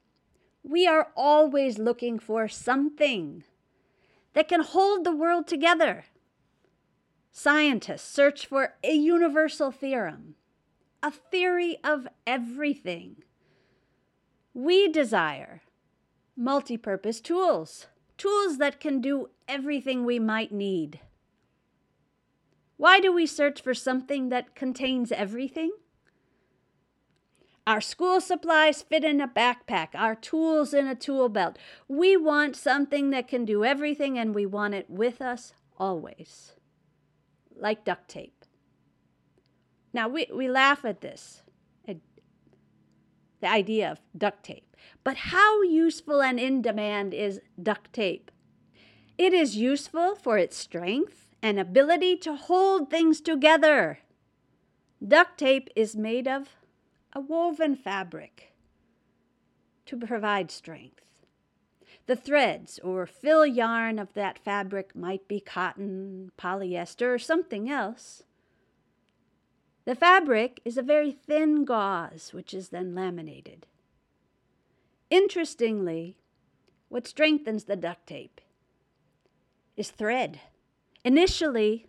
we 0.63 0.85
are 0.85 1.13
always 1.15 1.79
looking 1.79 2.19
for 2.19 2.49
something 2.49 3.45
that 4.33 4.49
can 4.49 4.61
hold 4.61 5.05
the 5.05 5.15
world 5.15 5.47
together. 5.47 6.03
Scientists 7.31 8.03
search 8.03 8.45
for 8.45 8.75
a 8.83 8.91
universal 8.91 9.71
theorem, 9.71 10.35
a 11.01 11.09
theory 11.09 11.77
of 11.85 12.05
everything. 12.27 13.23
We 14.53 14.89
desire 14.89 15.61
multi-purpose 16.35 17.21
tools, 17.21 17.87
tools 18.17 18.57
that 18.57 18.81
can 18.81 18.99
do 18.99 19.29
everything 19.47 20.03
we 20.03 20.19
might 20.19 20.51
need. 20.51 20.99
Why 22.75 22.99
do 22.99 23.13
we 23.13 23.25
search 23.25 23.61
for 23.61 23.73
something 23.73 24.27
that 24.29 24.53
contains 24.53 25.13
everything? 25.13 25.71
Our 27.65 27.79
school 27.79 28.19
supplies 28.19 28.81
fit 28.81 29.05
in 29.05 29.21
a 29.21 29.27
backpack, 29.27 29.89
our 29.93 30.15
tools 30.15 30.73
in 30.73 30.85
a 30.85 30.95
tool 30.95 31.29
belt. 31.29 31.57
We 31.87 32.17
want 32.17 32.57
something 32.57 33.09
that 33.11 33.29
can 33.29 33.45
do 33.45 33.63
everything 33.63 34.19
and 34.19 34.35
we 34.35 34.45
want 34.45 34.73
it 34.73 34.89
with 34.89 35.21
us 35.21 35.53
always, 35.77 36.53
like 37.55 37.85
duct 37.85 38.09
tape. 38.09 38.43
Now, 39.93 40.09
we, 40.09 40.27
we 40.33 40.49
laugh 40.49 40.83
at 40.83 40.99
this, 40.99 41.43
at 41.87 41.97
the 43.39 43.47
idea 43.47 43.91
of 43.91 44.01
duct 44.17 44.43
tape, 44.43 44.75
but 45.05 45.15
how 45.15 45.61
useful 45.61 46.21
and 46.21 46.39
in 46.39 46.61
demand 46.61 47.13
is 47.13 47.39
duct 47.61 47.93
tape? 47.93 48.29
It 49.17 49.31
is 49.31 49.55
useful 49.55 50.15
for 50.15 50.37
its 50.37 50.57
strength 50.57 51.29
and 51.41 51.59
ability 51.59 52.17
to 52.17 52.35
hold 52.35 52.89
things 52.89 53.21
together. 53.21 53.99
Duct 55.05 55.37
tape 55.37 55.69
is 55.75 55.95
made 55.95 56.27
of 56.27 56.49
a 57.13 57.19
woven 57.19 57.75
fabric 57.75 58.53
to 59.85 59.97
provide 59.97 60.49
strength. 60.49 61.01
The 62.05 62.15
threads 62.15 62.79
or 62.83 63.05
fill 63.05 63.45
yarn 63.45 63.99
of 63.99 64.13
that 64.13 64.39
fabric 64.39 64.95
might 64.95 65.27
be 65.27 65.39
cotton, 65.39 66.31
polyester, 66.37 67.13
or 67.13 67.19
something 67.19 67.69
else. 67.69 68.23
The 69.85 69.95
fabric 69.95 70.59
is 70.65 70.77
a 70.77 70.81
very 70.81 71.11
thin 71.11 71.65
gauze, 71.65 72.33
which 72.33 72.53
is 72.53 72.69
then 72.69 72.95
laminated. 72.95 73.67
Interestingly, 75.09 76.17
what 76.89 77.07
strengthens 77.07 77.65
the 77.65 77.75
duct 77.75 78.07
tape 78.07 78.41
is 79.75 79.91
thread. 79.91 80.39
Initially, 81.05 81.87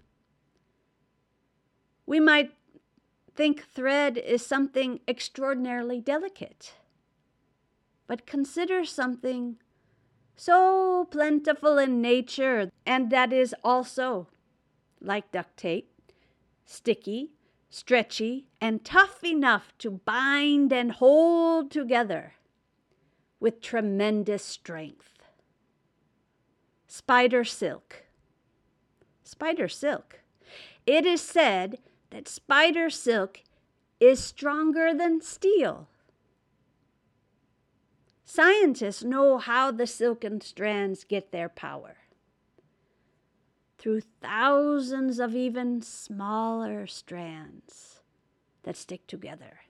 we 2.06 2.20
might 2.20 2.52
think 3.35 3.64
thread 3.64 4.16
is 4.16 4.47
something 4.47 5.01
extraordinarily 5.09 6.01
delicate. 6.01 6.75
But 8.07 8.27
consider 8.27 8.85
something 8.85 9.57
so 10.37 11.07
plentiful 11.11 11.79
in 11.79 12.01
nature 12.01 12.70
and 12.87 13.11
that 13.11 13.33
is 13.33 13.55
also, 13.64 14.29
like 15.01 15.31
duct 15.33 15.57
tape, 15.57 15.90
sticky, 16.64 17.33
stretchy, 17.70 18.47
and 18.61 18.85
tough 18.85 19.25
enough 19.25 19.73
to 19.79 19.90
bind 19.90 20.73
and 20.73 20.92
hold 20.92 21.70
together 21.70 22.35
with 23.40 23.61
tremendous 23.61 24.44
strength. 24.44 25.11
Spider 26.87 27.44
silk. 27.44 28.05
Spider 29.25 29.68
silk. 29.68 30.20
It 30.87 31.05
is 31.05 31.20
said 31.20 31.79
that 32.14 32.29
spider 32.29 32.88
silk 32.88 33.40
is 33.98 34.22
stronger 34.22 34.94
than 34.94 35.20
steel. 35.20 35.88
Scientists 38.24 39.03
know 39.03 39.38
how 39.38 39.72
the 39.72 39.87
silken 39.87 40.40
strands 40.40 41.03
get 41.03 41.33
their 41.33 41.48
power. 41.48 41.96
Through 43.79 44.03
thousands 44.22 45.18
of 45.18 45.35
even 45.35 45.83
smaller 45.83 46.87
strands 46.87 48.00
that 48.62 48.77
stick 48.77 49.09
together. 49.09 49.62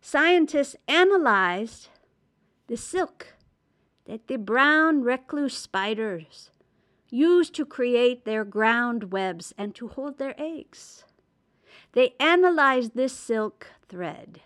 Scientists 0.00 0.74
analyzed 0.88 1.88
the 2.66 2.76
silk 2.76 3.34
that 4.06 4.26
the 4.26 4.38
brown 4.38 5.02
recluse 5.02 5.56
spiders 5.56 6.50
use 7.10 7.48
to 7.50 7.64
create 7.64 8.24
their 8.24 8.44
ground 8.44 9.12
webs 9.12 9.54
and 9.56 9.72
to 9.76 9.86
hold 9.86 10.18
their 10.18 10.34
eggs. 10.36 11.04
They 11.92 12.14
analyzed 12.18 12.94
this 12.94 13.12
silk 13.12 13.68
thread 13.88 14.40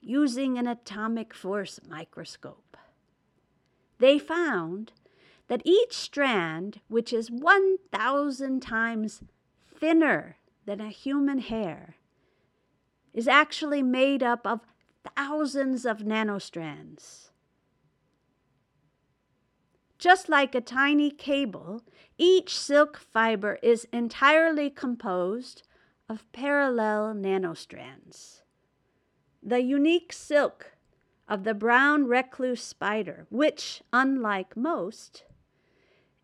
using 0.00 0.58
an 0.58 0.66
atomic 0.66 1.32
force 1.32 1.80
microscope. 1.88 2.76
They 3.98 4.18
found 4.18 4.92
that 5.48 5.62
each 5.64 5.94
strand, 5.94 6.80
which 6.88 7.12
is 7.12 7.30
1,000 7.30 8.60
times 8.60 9.22
thinner 9.74 10.36
than 10.66 10.80
a 10.80 10.90
human 10.90 11.38
hair, 11.38 11.96
is 13.14 13.26
actually 13.26 13.82
made 13.82 14.22
up 14.22 14.46
of 14.46 14.60
thousands 15.16 15.86
of 15.86 15.98
nanostrands. 15.98 17.30
Just 19.98 20.28
like 20.28 20.54
a 20.54 20.60
tiny 20.60 21.10
cable, 21.10 21.82
each 22.18 22.56
silk 22.56 22.98
fiber 22.98 23.58
is 23.62 23.88
entirely 23.92 24.68
composed 24.68 25.62
of 26.08 26.30
parallel 26.32 27.14
nanostrands. 27.14 28.42
The 29.42 29.60
unique 29.60 30.12
silk 30.12 30.72
of 31.28 31.44
the 31.44 31.54
brown 31.54 32.06
recluse 32.06 32.62
spider, 32.62 33.26
which, 33.30 33.82
unlike 33.92 34.56
most, 34.56 35.24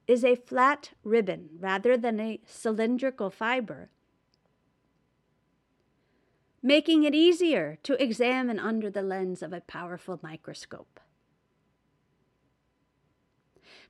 is 0.06 0.24
a 0.24 0.36
flat 0.36 0.90
ribbon 1.02 1.50
rather 1.58 1.96
than 1.96 2.20
a 2.20 2.40
cylindrical 2.46 3.30
fiber, 3.30 3.90
making 6.62 7.02
it 7.02 7.14
easier 7.14 7.78
to 7.82 8.00
examine 8.02 8.58
under 8.58 8.88
the 8.90 9.02
lens 9.02 9.42
of 9.42 9.52
a 9.52 9.60
powerful 9.60 10.20
microscope. 10.22 11.00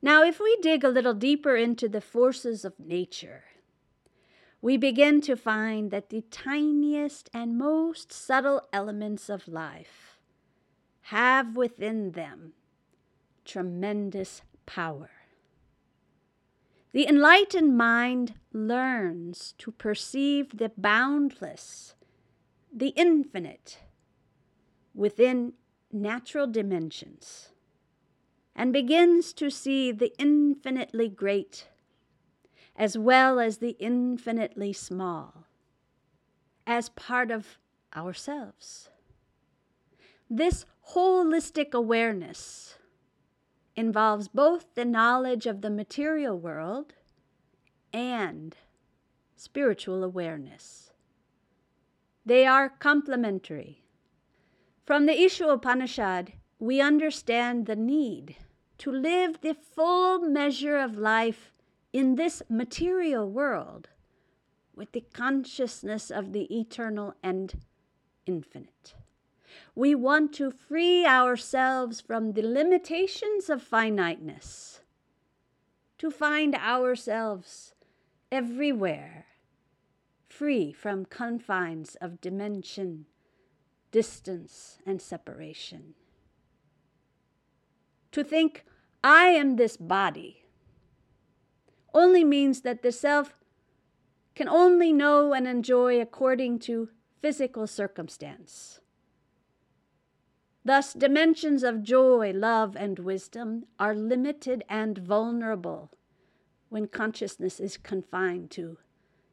Now, 0.01 0.25
if 0.25 0.41
we 0.41 0.57
dig 0.63 0.83
a 0.83 0.89
little 0.89 1.15
deeper 1.15 1.55
into 1.55 1.89
the 1.89 2.01
forces 2.01 2.65
of 2.65 2.81
nature, 2.81 3.45
we 4.63 4.77
begin 4.77 5.21
to 5.21 5.37
find 5.37 5.91
that 5.91 6.09
the 6.09 6.23
tiniest 6.31 7.29
and 7.35 7.59
most 7.59 8.13
subtle 8.13 8.63
elements 8.73 9.29
of 9.29 9.49
life 9.49 10.21
have 11.07 11.57
within 11.57 12.13
them 12.13 12.53
tremendous 13.45 14.43
power. 14.65 15.11
The 16.93 17.09
enlightened 17.09 17.77
mind 17.77 18.35
learns 18.53 19.55
to 19.59 19.73
perceive 19.73 20.59
the 20.59 20.71
boundless, 20.77 21.97
the 22.73 22.91
infinite, 22.91 23.79
within 24.95 25.55
natural 25.91 26.47
dimensions, 26.47 27.49
and 28.55 28.73
begins 28.73 29.33
to 29.33 29.51
see 29.51 29.91
the 29.91 30.13
infinitely 30.19 31.09
great 31.09 31.67
as 32.77 32.97
well 32.97 33.39
as 33.39 33.59
the 33.59 33.77
infinitely 33.79 34.73
small 34.73 35.47
as 36.67 36.89
part 36.91 37.31
of 37.31 37.59
ourselves. 37.95 38.89
This 40.31 40.65
holistic 40.95 41.75
awareness 41.75 42.77
involves 43.77 44.29
both 44.29 44.75
the 44.75 44.85
knowledge 44.85 45.47
of 45.47 45.61
the 45.61 45.71
material 45.71 46.39
world 46.39 46.95
and 47.93 48.57
spiritual 49.37 50.05
awareness. 50.05 50.93
They 52.25 52.47
are 52.47 52.69
complementary. 52.69 53.83
From 54.85 55.07
the 55.07 55.21
Isha 55.21 55.49
Upanishad, 55.49 56.35
we 56.59 56.81
understand 56.81 57.67
the 57.67 57.77
need 57.77 58.37
to 58.79 58.91
live 58.91 59.41
the 59.41 59.55
full 59.55 60.21
measure 60.21 60.79
of 60.79 60.97
life 60.97 61.53
in 61.93 62.15
this 62.15 62.43
material 62.49 63.29
world 63.31 63.89
with 64.75 64.93
the 64.93 65.05
consciousness 65.13 66.11
of 66.11 66.33
the 66.33 66.45
eternal 66.55 67.15
and 67.23 67.55
infinite. 68.27 68.95
We 69.75 69.95
want 69.95 70.33
to 70.35 70.51
free 70.51 71.05
ourselves 71.05 72.01
from 72.01 72.33
the 72.33 72.43
limitations 72.43 73.51
of 73.51 73.63
finiteness, 73.63 74.81
to 75.99 76.11
find 76.11 76.55
ourselves 76.55 77.75
everywhere, 78.31 79.27
free 80.27 80.73
from 80.73 81.05
confines 81.05 81.97
of 81.97 82.21
dimension, 82.21 83.07
distance, 83.91 84.79
and 84.87 85.01
separation. 85.01 85.95
To 88.13 88.25
think, 88.25 88.65
I 89.05 89.27
am 89.27 89.57
this 89.57 89.77
body, 89.77 90.42
only 91.95 92.25
means 92.25 92.63
that 92.63 92.83
the 92.83 92.93
self 92.93 93.35
can 94.35 94.49
only 94.49 94.93
know 94.93 95.33
and 95.33 95.47
enjoy 95.47 96.01
according 96.01 96.59
to 96.59 96.89
physical 97.21 97.67
circumstance. 97.67 98.81
Thus, 100.65 100.93
dimensions 100.93 101.63
of 101.63 101.83
joy, 101.83 102.33
love, 102.33 102.77
and 102.77 102.99
wisdom 102.99 103.65
are 103.79 103.95
limited 103.95 104.65
and 104.69 104.97
vulnerable 104.97 105.91
when 106.69 106.87
consciousness 106.87 107.59
is 107.61 107.77
confined 107.77 108.51
to 108.53 108.79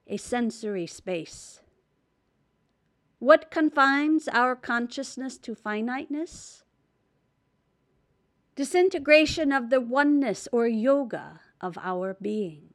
a 0.07 0.17
sensory 0.17 0.87
space. 0.87 1.61
What 3.19 3.51
confines 3.51 4.27
our 4.27 4.55
consciousness 4.55 5.37
to 5.39 5.53
finiteness? 5.53 6.63
Disintegration 8.55 9.51
of 9.51 9.69
the 9.69 9.79
oneness 9.79 10.47
or 10.51 10.67
yoga 10.67 11.41
of 11.61 11.77
our 11.77 12.15
being. 12.21 12.73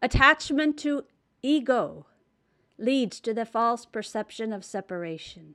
Attachment 0.00 0.78
to 0.78 1.04
ego 1.42 2.06
leads 2.78 3.20
to 3.20 3.34
the 3.34 3.44
false 3.44 3.86
perception 3.86 4.52
of 4.52 4.64
separation 4.64 5.54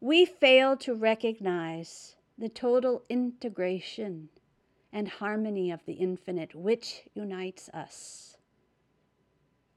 we 0.00 0.24
fail 0.24 0.76
to 0.76 0.94
recognize 0.94 2.16
the 2.36 2.48
total 2.48 3.02
integration 3.08 4.28
and 4.92 5.08
harmony 5.08 5.70
of 5.70 5.84
the 5.86 5.94
infinite 5.94 6.54
which 6.54 7.02
unites 7.14 7.68
us. 7.70 8.36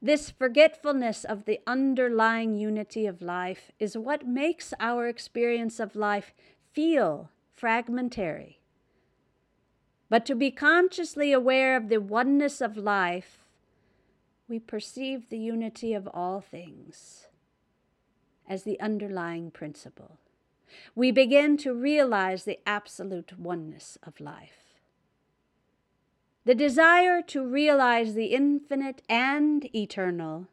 This 0.02 0.30
forgetfulness 0.30 1.24
of 1.24 1.44
the 1.44 1.60
underlying 1.66 2.54
unity 2.54 3.06
of 3.06 3.20
life 3.20 3.70
is 3.78 3.98
what 3.98 4.26
makes 4.26 4.72
our 4.78 5.08
experience 5.08 5.80
of 5.80 5.96
life 5.96 6.32
feel 6.72 7.30
fragmentary. 7.54 8.59
But 10.10 10.26
to 10.26 10.34
be 10.34 10.50
consciously 10.50 11.32
aware 11.32 11.76
of 11.76 11.88
the 11.88 12.00
oneness 12.00 12.60
of 12.60 12.76
life, 12.76 13.38
we 14.48 14.58
perceive 14.58 15.30
the 15.30 15.38
unity 15.38 15.94
of 15.94 16.08
all 16.12 16.40
things 16.40 17.28
as 18.48 18.64
the 18.64 18.78
underlying 18.80 19.52
principle. 19.52 20.18
We 20.96 21.12
begin 21.12 21.56
to 21.58 21.72
realize 21.72 22.44
the 22.44 22.58
absolute 22.66 23.38
oneness 23.38 23.96
of 24.02 24.20
life. 24.20 24.74
The 26.44 26.56
desire 26.56 27.22
to 27.22 27.46
realize 27.46 28.14
the 28.14 28.26
infinite 28.26 29.02
and 29.08 29.72
eternal 29.74 30.48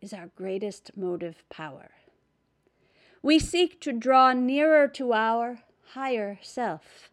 is 0.00 0.12
our 0.12 0.30
greatest 0.36 0.92
motive 0.96 1.42
power. 1.48 1.90
We 3.20 3.40
seek 3.40 3.80
to 3.80 3.92
draw 3.92 4.32
nearer 4.32 4.86
to 4.88 5.12
our 5.12 5.60
higher 5.94 6.38
self, 6.42 7.10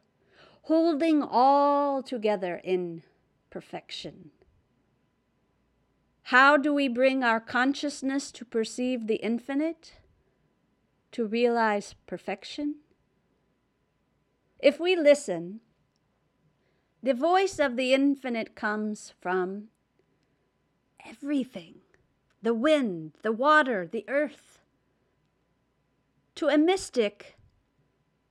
holding 0.65 1.21
all 1.21 2.01
together 2.01 2.59
in 2.63 3.03
perfection. 3.51 4.31
How 6.23 6.57
do 6.57 6.73
we 6.73 6.87
bring 6.87 7.23
our 7.23 7.39
consciousness 7.39 8.31
to 8.31 8.43
perceive 8.43 9.05
the 9.05 9.17
infinite? 9.17 9.93
To 11.11 11.27
realize 11.27 11.93
perfection? 12.07 12.77
If 14.57 14.79
we 14.79 14.95
listen, 14.95 15.59
the 17.03 17.13
voice 17.13 17.59
of 17.59 17.75
the 17.75 17.93
infinite 17.93 18.55
comes 18.55 19.13
from 19.21 19.65
everything 21.07 21.75
the 22.41 22.55
wind, 22.55 23.11
the 23.21 23.31
water, 23.31 23.87
the 23.91 24.05
earth. 24.07 24.59
To 26.35 26.47
a 26.47 26.57
mystic, 26.57 27.37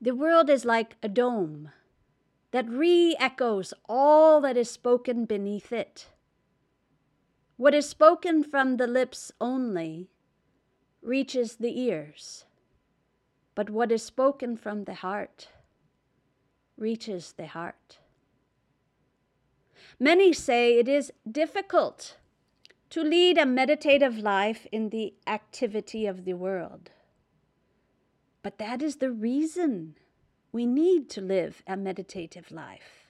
the 0.01 0.16
world 0.16 0.51
is 0.51 0.64
like 0.64 0.97
a 1.01 1.09
dome 1.09 1.70
that 2.55 2.69
re 2.69 3.17
echoes 3.19 3.75
all 3.88 4.40
that 4.40 4.57
is 4.57 4.71
spoken 4.71 5.25
beneath 5.25 5.73
it. 5.73 6.07
What 7.57 7.75
is 7.75 7.88
spoken 7.88 8.45
from 8.45 8.77
the 8.77 8.87
lips 8.87 9.33
only 9.40 10.09
reaches 11.03 11.57
the 11.57 11.77
ears, 11.81 12.45
but 13.57 13.71
what 13.71 13.90
is 13.90 14.05
spoken 14.05 14.57
from 14.57 14.85
the 14.85 14.95
heart 14.95 15.49
reaches 16.77 17.33
the 17.33 17.49
heart. 17.49 17.99
Many 19.99 20.33
say 20.33 20.79
it 20.79 20.87
is 20.87 21.12
difficult 21.29 22.19
to 22.90 23.03
lead 23.03 23.37
a 23.37 23.47
meditative 23.47 24.19
life 24.19 24.64
in 24.71 24.90
the 24.90 25.14
activity 25.27 26.07
of 26.07 26.25
the 26.25 26.35
world. 26.35 26.93
But 28.45 28.59
that 28.59 28.81
is 28.81 28.99
the 28.99 29.11
reason 29.11 29.97
we 30.55 30.67
need 30.67 31.11
to 31.11 31.21
live 31.21 31.64
a 31.67 31.77
meditative 31.77 32.53
life. 32.53 33.09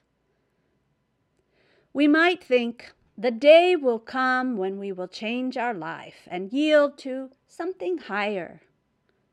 We 1.93 2.09
might 2.09 2.43
think, 2.43 2.95
the 3.19 3.31
day 3.31 3.77
will 3.77 3.99
come 3.99 4.57
when 4.57 4.79
we 4.79 4.93
will 4.93 5.09
change 5.09 5.59
our 5.59 5.75
life 5.75 6.27
and 6.27 6.55
yield 6.55 6.97
to 7.01 7.33
something 7.47 7.99
higher, 7.99 8.63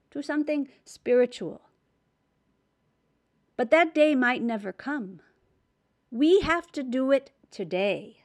to 0.10 0.22
something 0.22 0.68
spiritual. 0.84 1.62
But 3.56 3.72
that 3.72 3.96
day 3.96 4.14
might 4.14 4.42
never 4.42 4.74
come. 4.74 5.22
We 6.12 6.42
have 6.42 6.70
to 6.74 6.84
do 6.84 7.14
it 7.14 7.32
today 7.50 8.18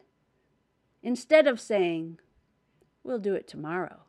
instead 1.01 1.47
of 1.47 1.61
saying, 1.61 2.19
we'll 3.05 3.21
do 3.21 3.37
it 3.37 3.47
tomorrow. 3.47 4.01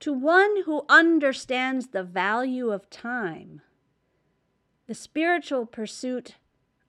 To 0.00 0.12
one 0.12 0.64
who 0.66 0.84
understands 0.90 1.88
the 1.88 2.02
value 2.02 2.70
of 2.70 2.90
time, 2.90 3.62
the 4.90 4.94
spiritual 4.96 5.66
pursuit 5.66 6.34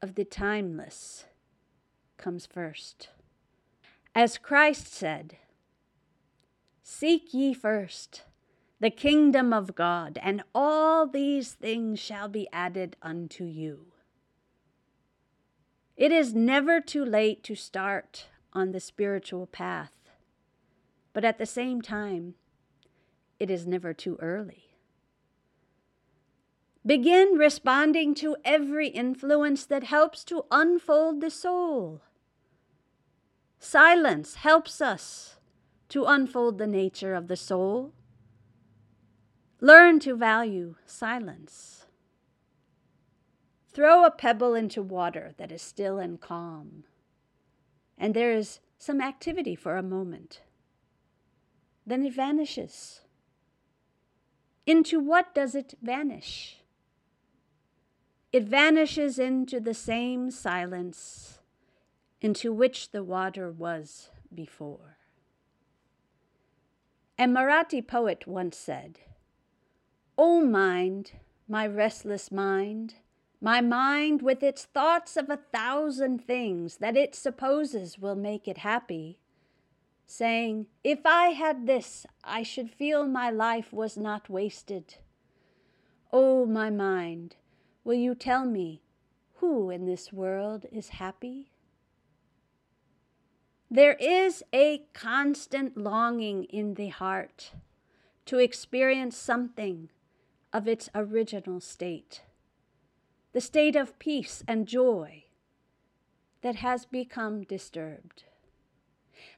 of 0.01 0.15
the 0.15 0.25
timeless 0.25 1.25
comes 2.17 2.47
first. 2.47 3.09
As 4.15 4.39
Christ 4.39 4.91
said, 4.91 5.37
Seek 6.81 7.31
ye 7.31 7.53
first 7.53 8.23
the 8.79 8.89
kingdom 8.89 9.53
of 9.53 9.75
God, 9.75 10.17
and 10.23 10.41
all 10.55 11.05
these 11.05 11.51
things 11.51 11.99
shall 11.99 12.27
be 12.27 12.47
added 12.51 12.95
unto 13.03 13.43
you. 13.43 13.93
It 15.95 16.11
is 16.11 16.33
never 16.33 16.81
too 16.81 17.05
late 17.05 17.43
to 17.43 17.53
start 17.53 18.25
on 18.51 18.71
the 18.71 18.79
spiritual 18.79 19.45
path, 19.45 19.93
but 21.13 21.23
at 21.23 21.37
the 21.37 21.45
same 21.45 21.83
time, 21.83 22.33
it 23.39 23.51
is 23.51 23.67
never 23.67 23.93
too 23.93 24.17
early. 24.19 24.70
Begin 26.85 27.37
responding 27.37 28.15
to 28.15 28.35
every 28.43 28.87
influence 28.87 29.65
that 29.65 29.83
helps 29.83 30.23
to 30.25 30.45
unfold 30.49 31.21
the 31.21 31.29
soul. 31.29 32.01
Silence 33.59 34.35
helps 34.35 34.81
us 34.81 35.37
to 35.89 36.05
unfold 36.05 36.57
the 36.57 36.65
nature 36.65 37.13
of 37.13 37.27
the 37.27 37.35
soul. 37.35 37.93
Learn 39.59 39.99
to 39.99 40.15
value 40.15 40.75
silence. 40.85 41.85
Throw 43.71 44.03
a 44.03 44.11
pebble 44.11 44.55
into 44.55 44.81
water 44.81 45.33
that 45.37 45.51
is 45.51 45.61
still 45.61 45.99
and 45.99 46.19
calm. 46.19 46.85
and 47.97 48.15
there 48.15 48.31
is 48.31 48.59
some 48.79 48.99
activity 48.99 49.55
for 49.55 49.77
a 49.77 49.83
moment. 49.83 50.41
Then 51.85 52.03
it 52.03 52.15
vanishes. 52.15 53.01
Into 54.65 54.99
what 54.99 55.35
does 55.35 55.53
it 55.53 55.75
vanish? 55.83 56.60
It 58.31 58.43
vanishes 58.45 59.19
into 59.19 59.59
the 59.59 59.73
same 59.73 60.31
silence 60.31 61.39
into 62.21 62.53
which 62.53 62.91
the 62.91 63.03
water 63.03 63.51
was 63.51 64.09
before. 64.33 64.97
A 67.19 67.23
Marathi 67.23 67.85
poet 67.85 68.25
once 68.27 68.57
said, 68.57 68.99
O 70.17 70.41
mind, 70.41 71.13
my 71.47 71.67
restless 71.67 72.31
mind, 72.31 72.95
my 73.41 73.59
mind 73.59 74.21
with 74.21 74.43
its 74.43 74.65
thoughts 74.65 75.17
of 75.17 75.29
a 75.29 75.39
thousand 75.51 76.23
things 76.23 76.77
that 76.77 76.95
it 76.95 77.15
supposes 77.15 77.99
will 77.99 78.15
make 78.15 78.47
it 78.47 78.59
happy, 78.59 79.19
saying, 80.05 80.67
If 80.83 80.99
I 81.05 81.29
had 81.29 81.65
this, 81.65 82.05
I 82.23 82.43
should 82.43 82.69
feel 82.69 83.05
my 83.05 83.29
life 83.29 83.73
was 83.73 83.97
not 83.97 84.29
wasted. 84.29 84.95
O 86.13 86.45
my 86.45 86.69
mind, 86.69 87.35
will 87.83 87.95
you 87.95 88.15
tell 88.15 88.45
me 88.45 88.81
who 89.35 89.69
in 89.69 89.85
this 89.85 90.13
world 90.13 90.65
is 90.71 90.89
happy? 90.89 91.51
There 93.69 93.93
is 93.93 94.43
a 94.53 94.83
constant 94.93 95.77
longing 95.77 96.43
in 96.43 96.73
the 96.73 96.89
heart 96.89 97.53
to 98.25 98.37
experience 98.37 99.15
something 99.15 99.89
of 100.53 100.67
its 100.67 100.89
original 100.93 101.59
state, 101.61 102.23
the 103.31 103.41
state 103.41 103.75
of 103.75 103.97
peace 103.97 104.43
and 104.47 104.67
joy 104.67 105.23
that 106.41 106.55
has 106.55 106.85
become 106.85 107.43
disturbed. 107.43 108.25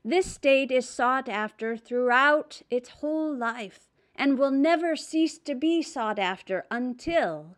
This 0.03 0.31
state 0.31 0.71
is 0.71 0.87
sought 0.87 1.29
after 1.29 1.77
throughout 1.77 2.61
its 2.69 2.89
whole 2.89 3.33
life 3.35 3.89
and 4.15 4.37
will 4.37 4.51
never 4.51 4.95
cease 4.95 5.37
to 5.39 5.55
be 5.55 5.81
sought 5.81 6.19
after 6.19 6.65
until 6.71 7.55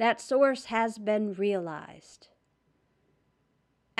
that 0.00 0.20
source 0.20 0.64
has 0.66 0.98
been 0.98 1.32
realized 1.34 2.28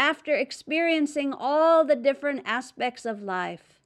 after 0.01 0.35
experiencing 0.35 1.31
all 1.31 1.85
the 1.85 1.95
different 1.95 2.41
aspects 2.47 3.05
of 3.05 3.23
life, 3.23 3.79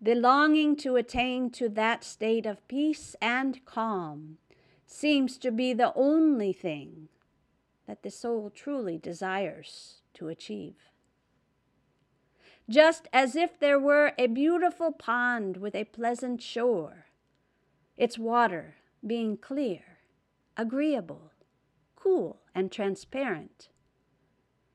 the 0.00 0.14
longing 0.14 0.76
to 0.76 0.94
attain 0.94 1.50
to 1.50 1.68
that 1.68 2.04
state 2.04 2.46
of 2.46 2.66
peace 2.68 3.16
and 3.20 3.64
calm 3.64 4.38
seems 4.86 5.36
to 5.36 5.50
be 5.50 5.72
the 5.72 5.92
only 5.96 6.52
thing 6.52 7.08
that 7.88 8.04
the 8.04 8.10
soul 8.10 8.52
truly 8.54 8.96
desires 8.96 10.02
to 10.14 10.28
achieve. 10.28 10.76
Just 12.70 13.08
as 13.12 13.34
if 13.34 13.58
there 13.58 13.80
were 13.80 14.12
a 14.16 14.28
beautiful 14.28 14.92
pond 14.92 15.56
with 15.56 15.74
a 15.74 15.82
pleasant 15.86 16.40
shore, 16.40 17.06
its 17.96 18.16
water 18.16 18.76
being 19.04 19.36
clear, 19.36 19.98
agreeable, 20.56 21.27
cool, 22.08 22.40
and 22.54 22.72
transparent 22.72 23.68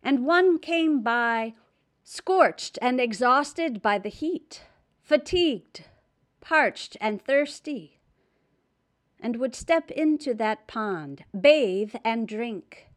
and 0.03 0.25
one 0.25 0.59
came 0.59 1.01
by 1.01 1.53
scorched 2.03 2.77
and 2.81 2.99
exhausted 2.99 3.81
by 3.81 3.97
the 3.97 4.09
heat, 4.09 4.63
fatigued, 5.01 5.85
parched, 6.41 6.97
and 6.99 7.21
thirsty, 7.21 8.01
and 9.19 9.37
would 9.37 9.55
step 9.55 9.89
into 9.89 10.33
that 10.33 10.67
pond, 10.67 11.23
bathe, 11.39 11.95
and 12.03 12.27
drink. 12.27 12.89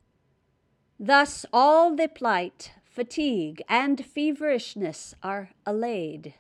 Thus 0.99 1.47
all 1.53 1.95
the 1.95 2.09
plight, 2.09 2.73
fatigue, 2.85 3.63
and 3.69 4.05
feverishness 4.05 5.15
are 5.23 5.51
allayed. 5.65 6.35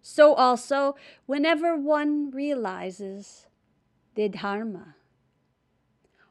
So 0.00 0.32
also, 0.34 0.96
whenever 1.26 1.76
one 1.76 2.30
realizes 2.30 3.46
the 4.14 4.28
Dharma, 4.28 4.96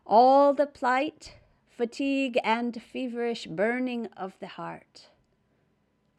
all 0.06 0.54
the 0.54 0.66
plight, 0.66 1.36
fatigue, 1.70 2.38
and 2.44 2.82
feverish 2.82 3.46
burning 3.46 4.08
of 4.18 4.38
the 4.40 4.48
heart 4.48 5.10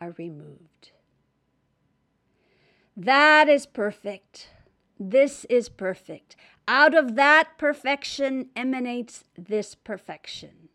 are 0.01 0.15
removed. 0.19 0.91
That 2.97 3.49
is 3.49 3.67
perfect. 3.67 4.51
This 4.99 5.45
is 5.47 5.69
perfect. 5.69 6.37
Out 6.69 6.95
of 6.95 7.17
that 7.17 7.59
perfection 7.59 8.51
emanates 8.55 9.25
this 9.37 9.75
perfection. 9.75 10.69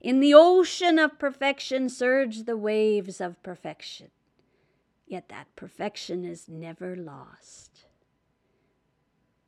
In 0.00 0.20
the 0.20 0.34
ocean 0.34 0.98
of 0.98 1.18
perfection 1.18 1.88
surge 1.88 2.44
the 2.44 2.56
waves 2.56 3.20
of 3.20 3.42
perfection. 3.42 4.10
Yet 5.06 5.28
that 5.28 5.54
perfection 5.56 6.24
is 6.24 6.48
never 6.48 6.96
lost. 6.96 7.84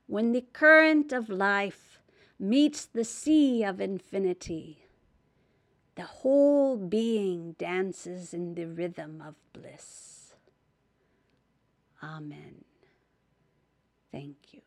When 0.06 0.32
the 0.32 0.44
current 0.52 1.12
of 1.12 1.28
life 1.28 1.89
meets 2.40 2.86
the 2.86 3.04
sea 3.04 3.62
of 3.62 3.80
infinity. 3.80 4.86
The 5.94 6.02
whole 6.02 6.78
being 6.78 7.52
dances 7.58 8.32
in 8.32 8.54
the 8.54 8.64
rhythm 8.64 9.22
of 9.24 9.34
bliss. 9.52 10.34
Amen. 12.02 12.64
Thank 14.10 14.36
you. 14.52 14.62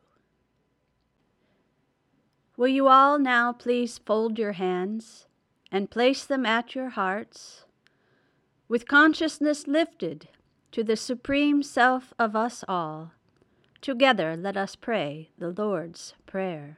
Will 2.55 2.67
you 2.67 2.87
all 2.87 3.17
now 3.17 3.51
please 3.51 3.97
fold 3.97 4.37
your 4.37 4.51
hands 4.53 5.25
and 5.71 5.89
place 5.89 6.23
them 6.23 6.45
at 6.45 6.75
your 6.75 6.89
hearts 6.89 7.65
with 8.67 8.87
consciousness 8.87 9.65
lifted 9.65 10.27
to 10.71 10.83
the 10.83 10.95
Supreme 10.95 11.63
Self 11.63 12.13
of 12.19 12.35
us 12.35 12.63
all? 12.67 13.13
Together 13.81 14.37
let 14.37 14.55
us 14.55 14.75
pray 14.75 15.31
the 15.39 15.49
Lord's 15.49 16.13
Prayer. 16.27 16.77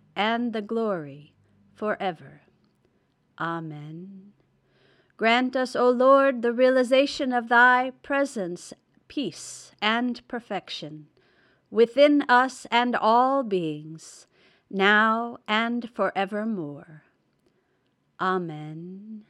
and 0.21 0.53
the 0.53 0.61
glory 0.61 1.33
forever. 1.73 2.41
Amen. 3.39 4.33
Grant 5.17 5.55
us, 5.55 5.75
O 5.75 5.89
Lord, 5.89 6.43
the 6.43 6.53
realization 6.53 7.33
of 7.33 7.49
thy 7.49 7.93
presence, 8.03 8.71
peace, 9.07 9.71
and 9.81 10.21
perfection 10.27 11.07
within 11.71 12.23
us 12.29 12.67
and 12.69 12.95
all 12.95 13.41
beings, 13.41 14.27
now 14.69 15.37
and 15.47 15.89
forevermore. 15.89 17.01
Amen. 18.19 19.23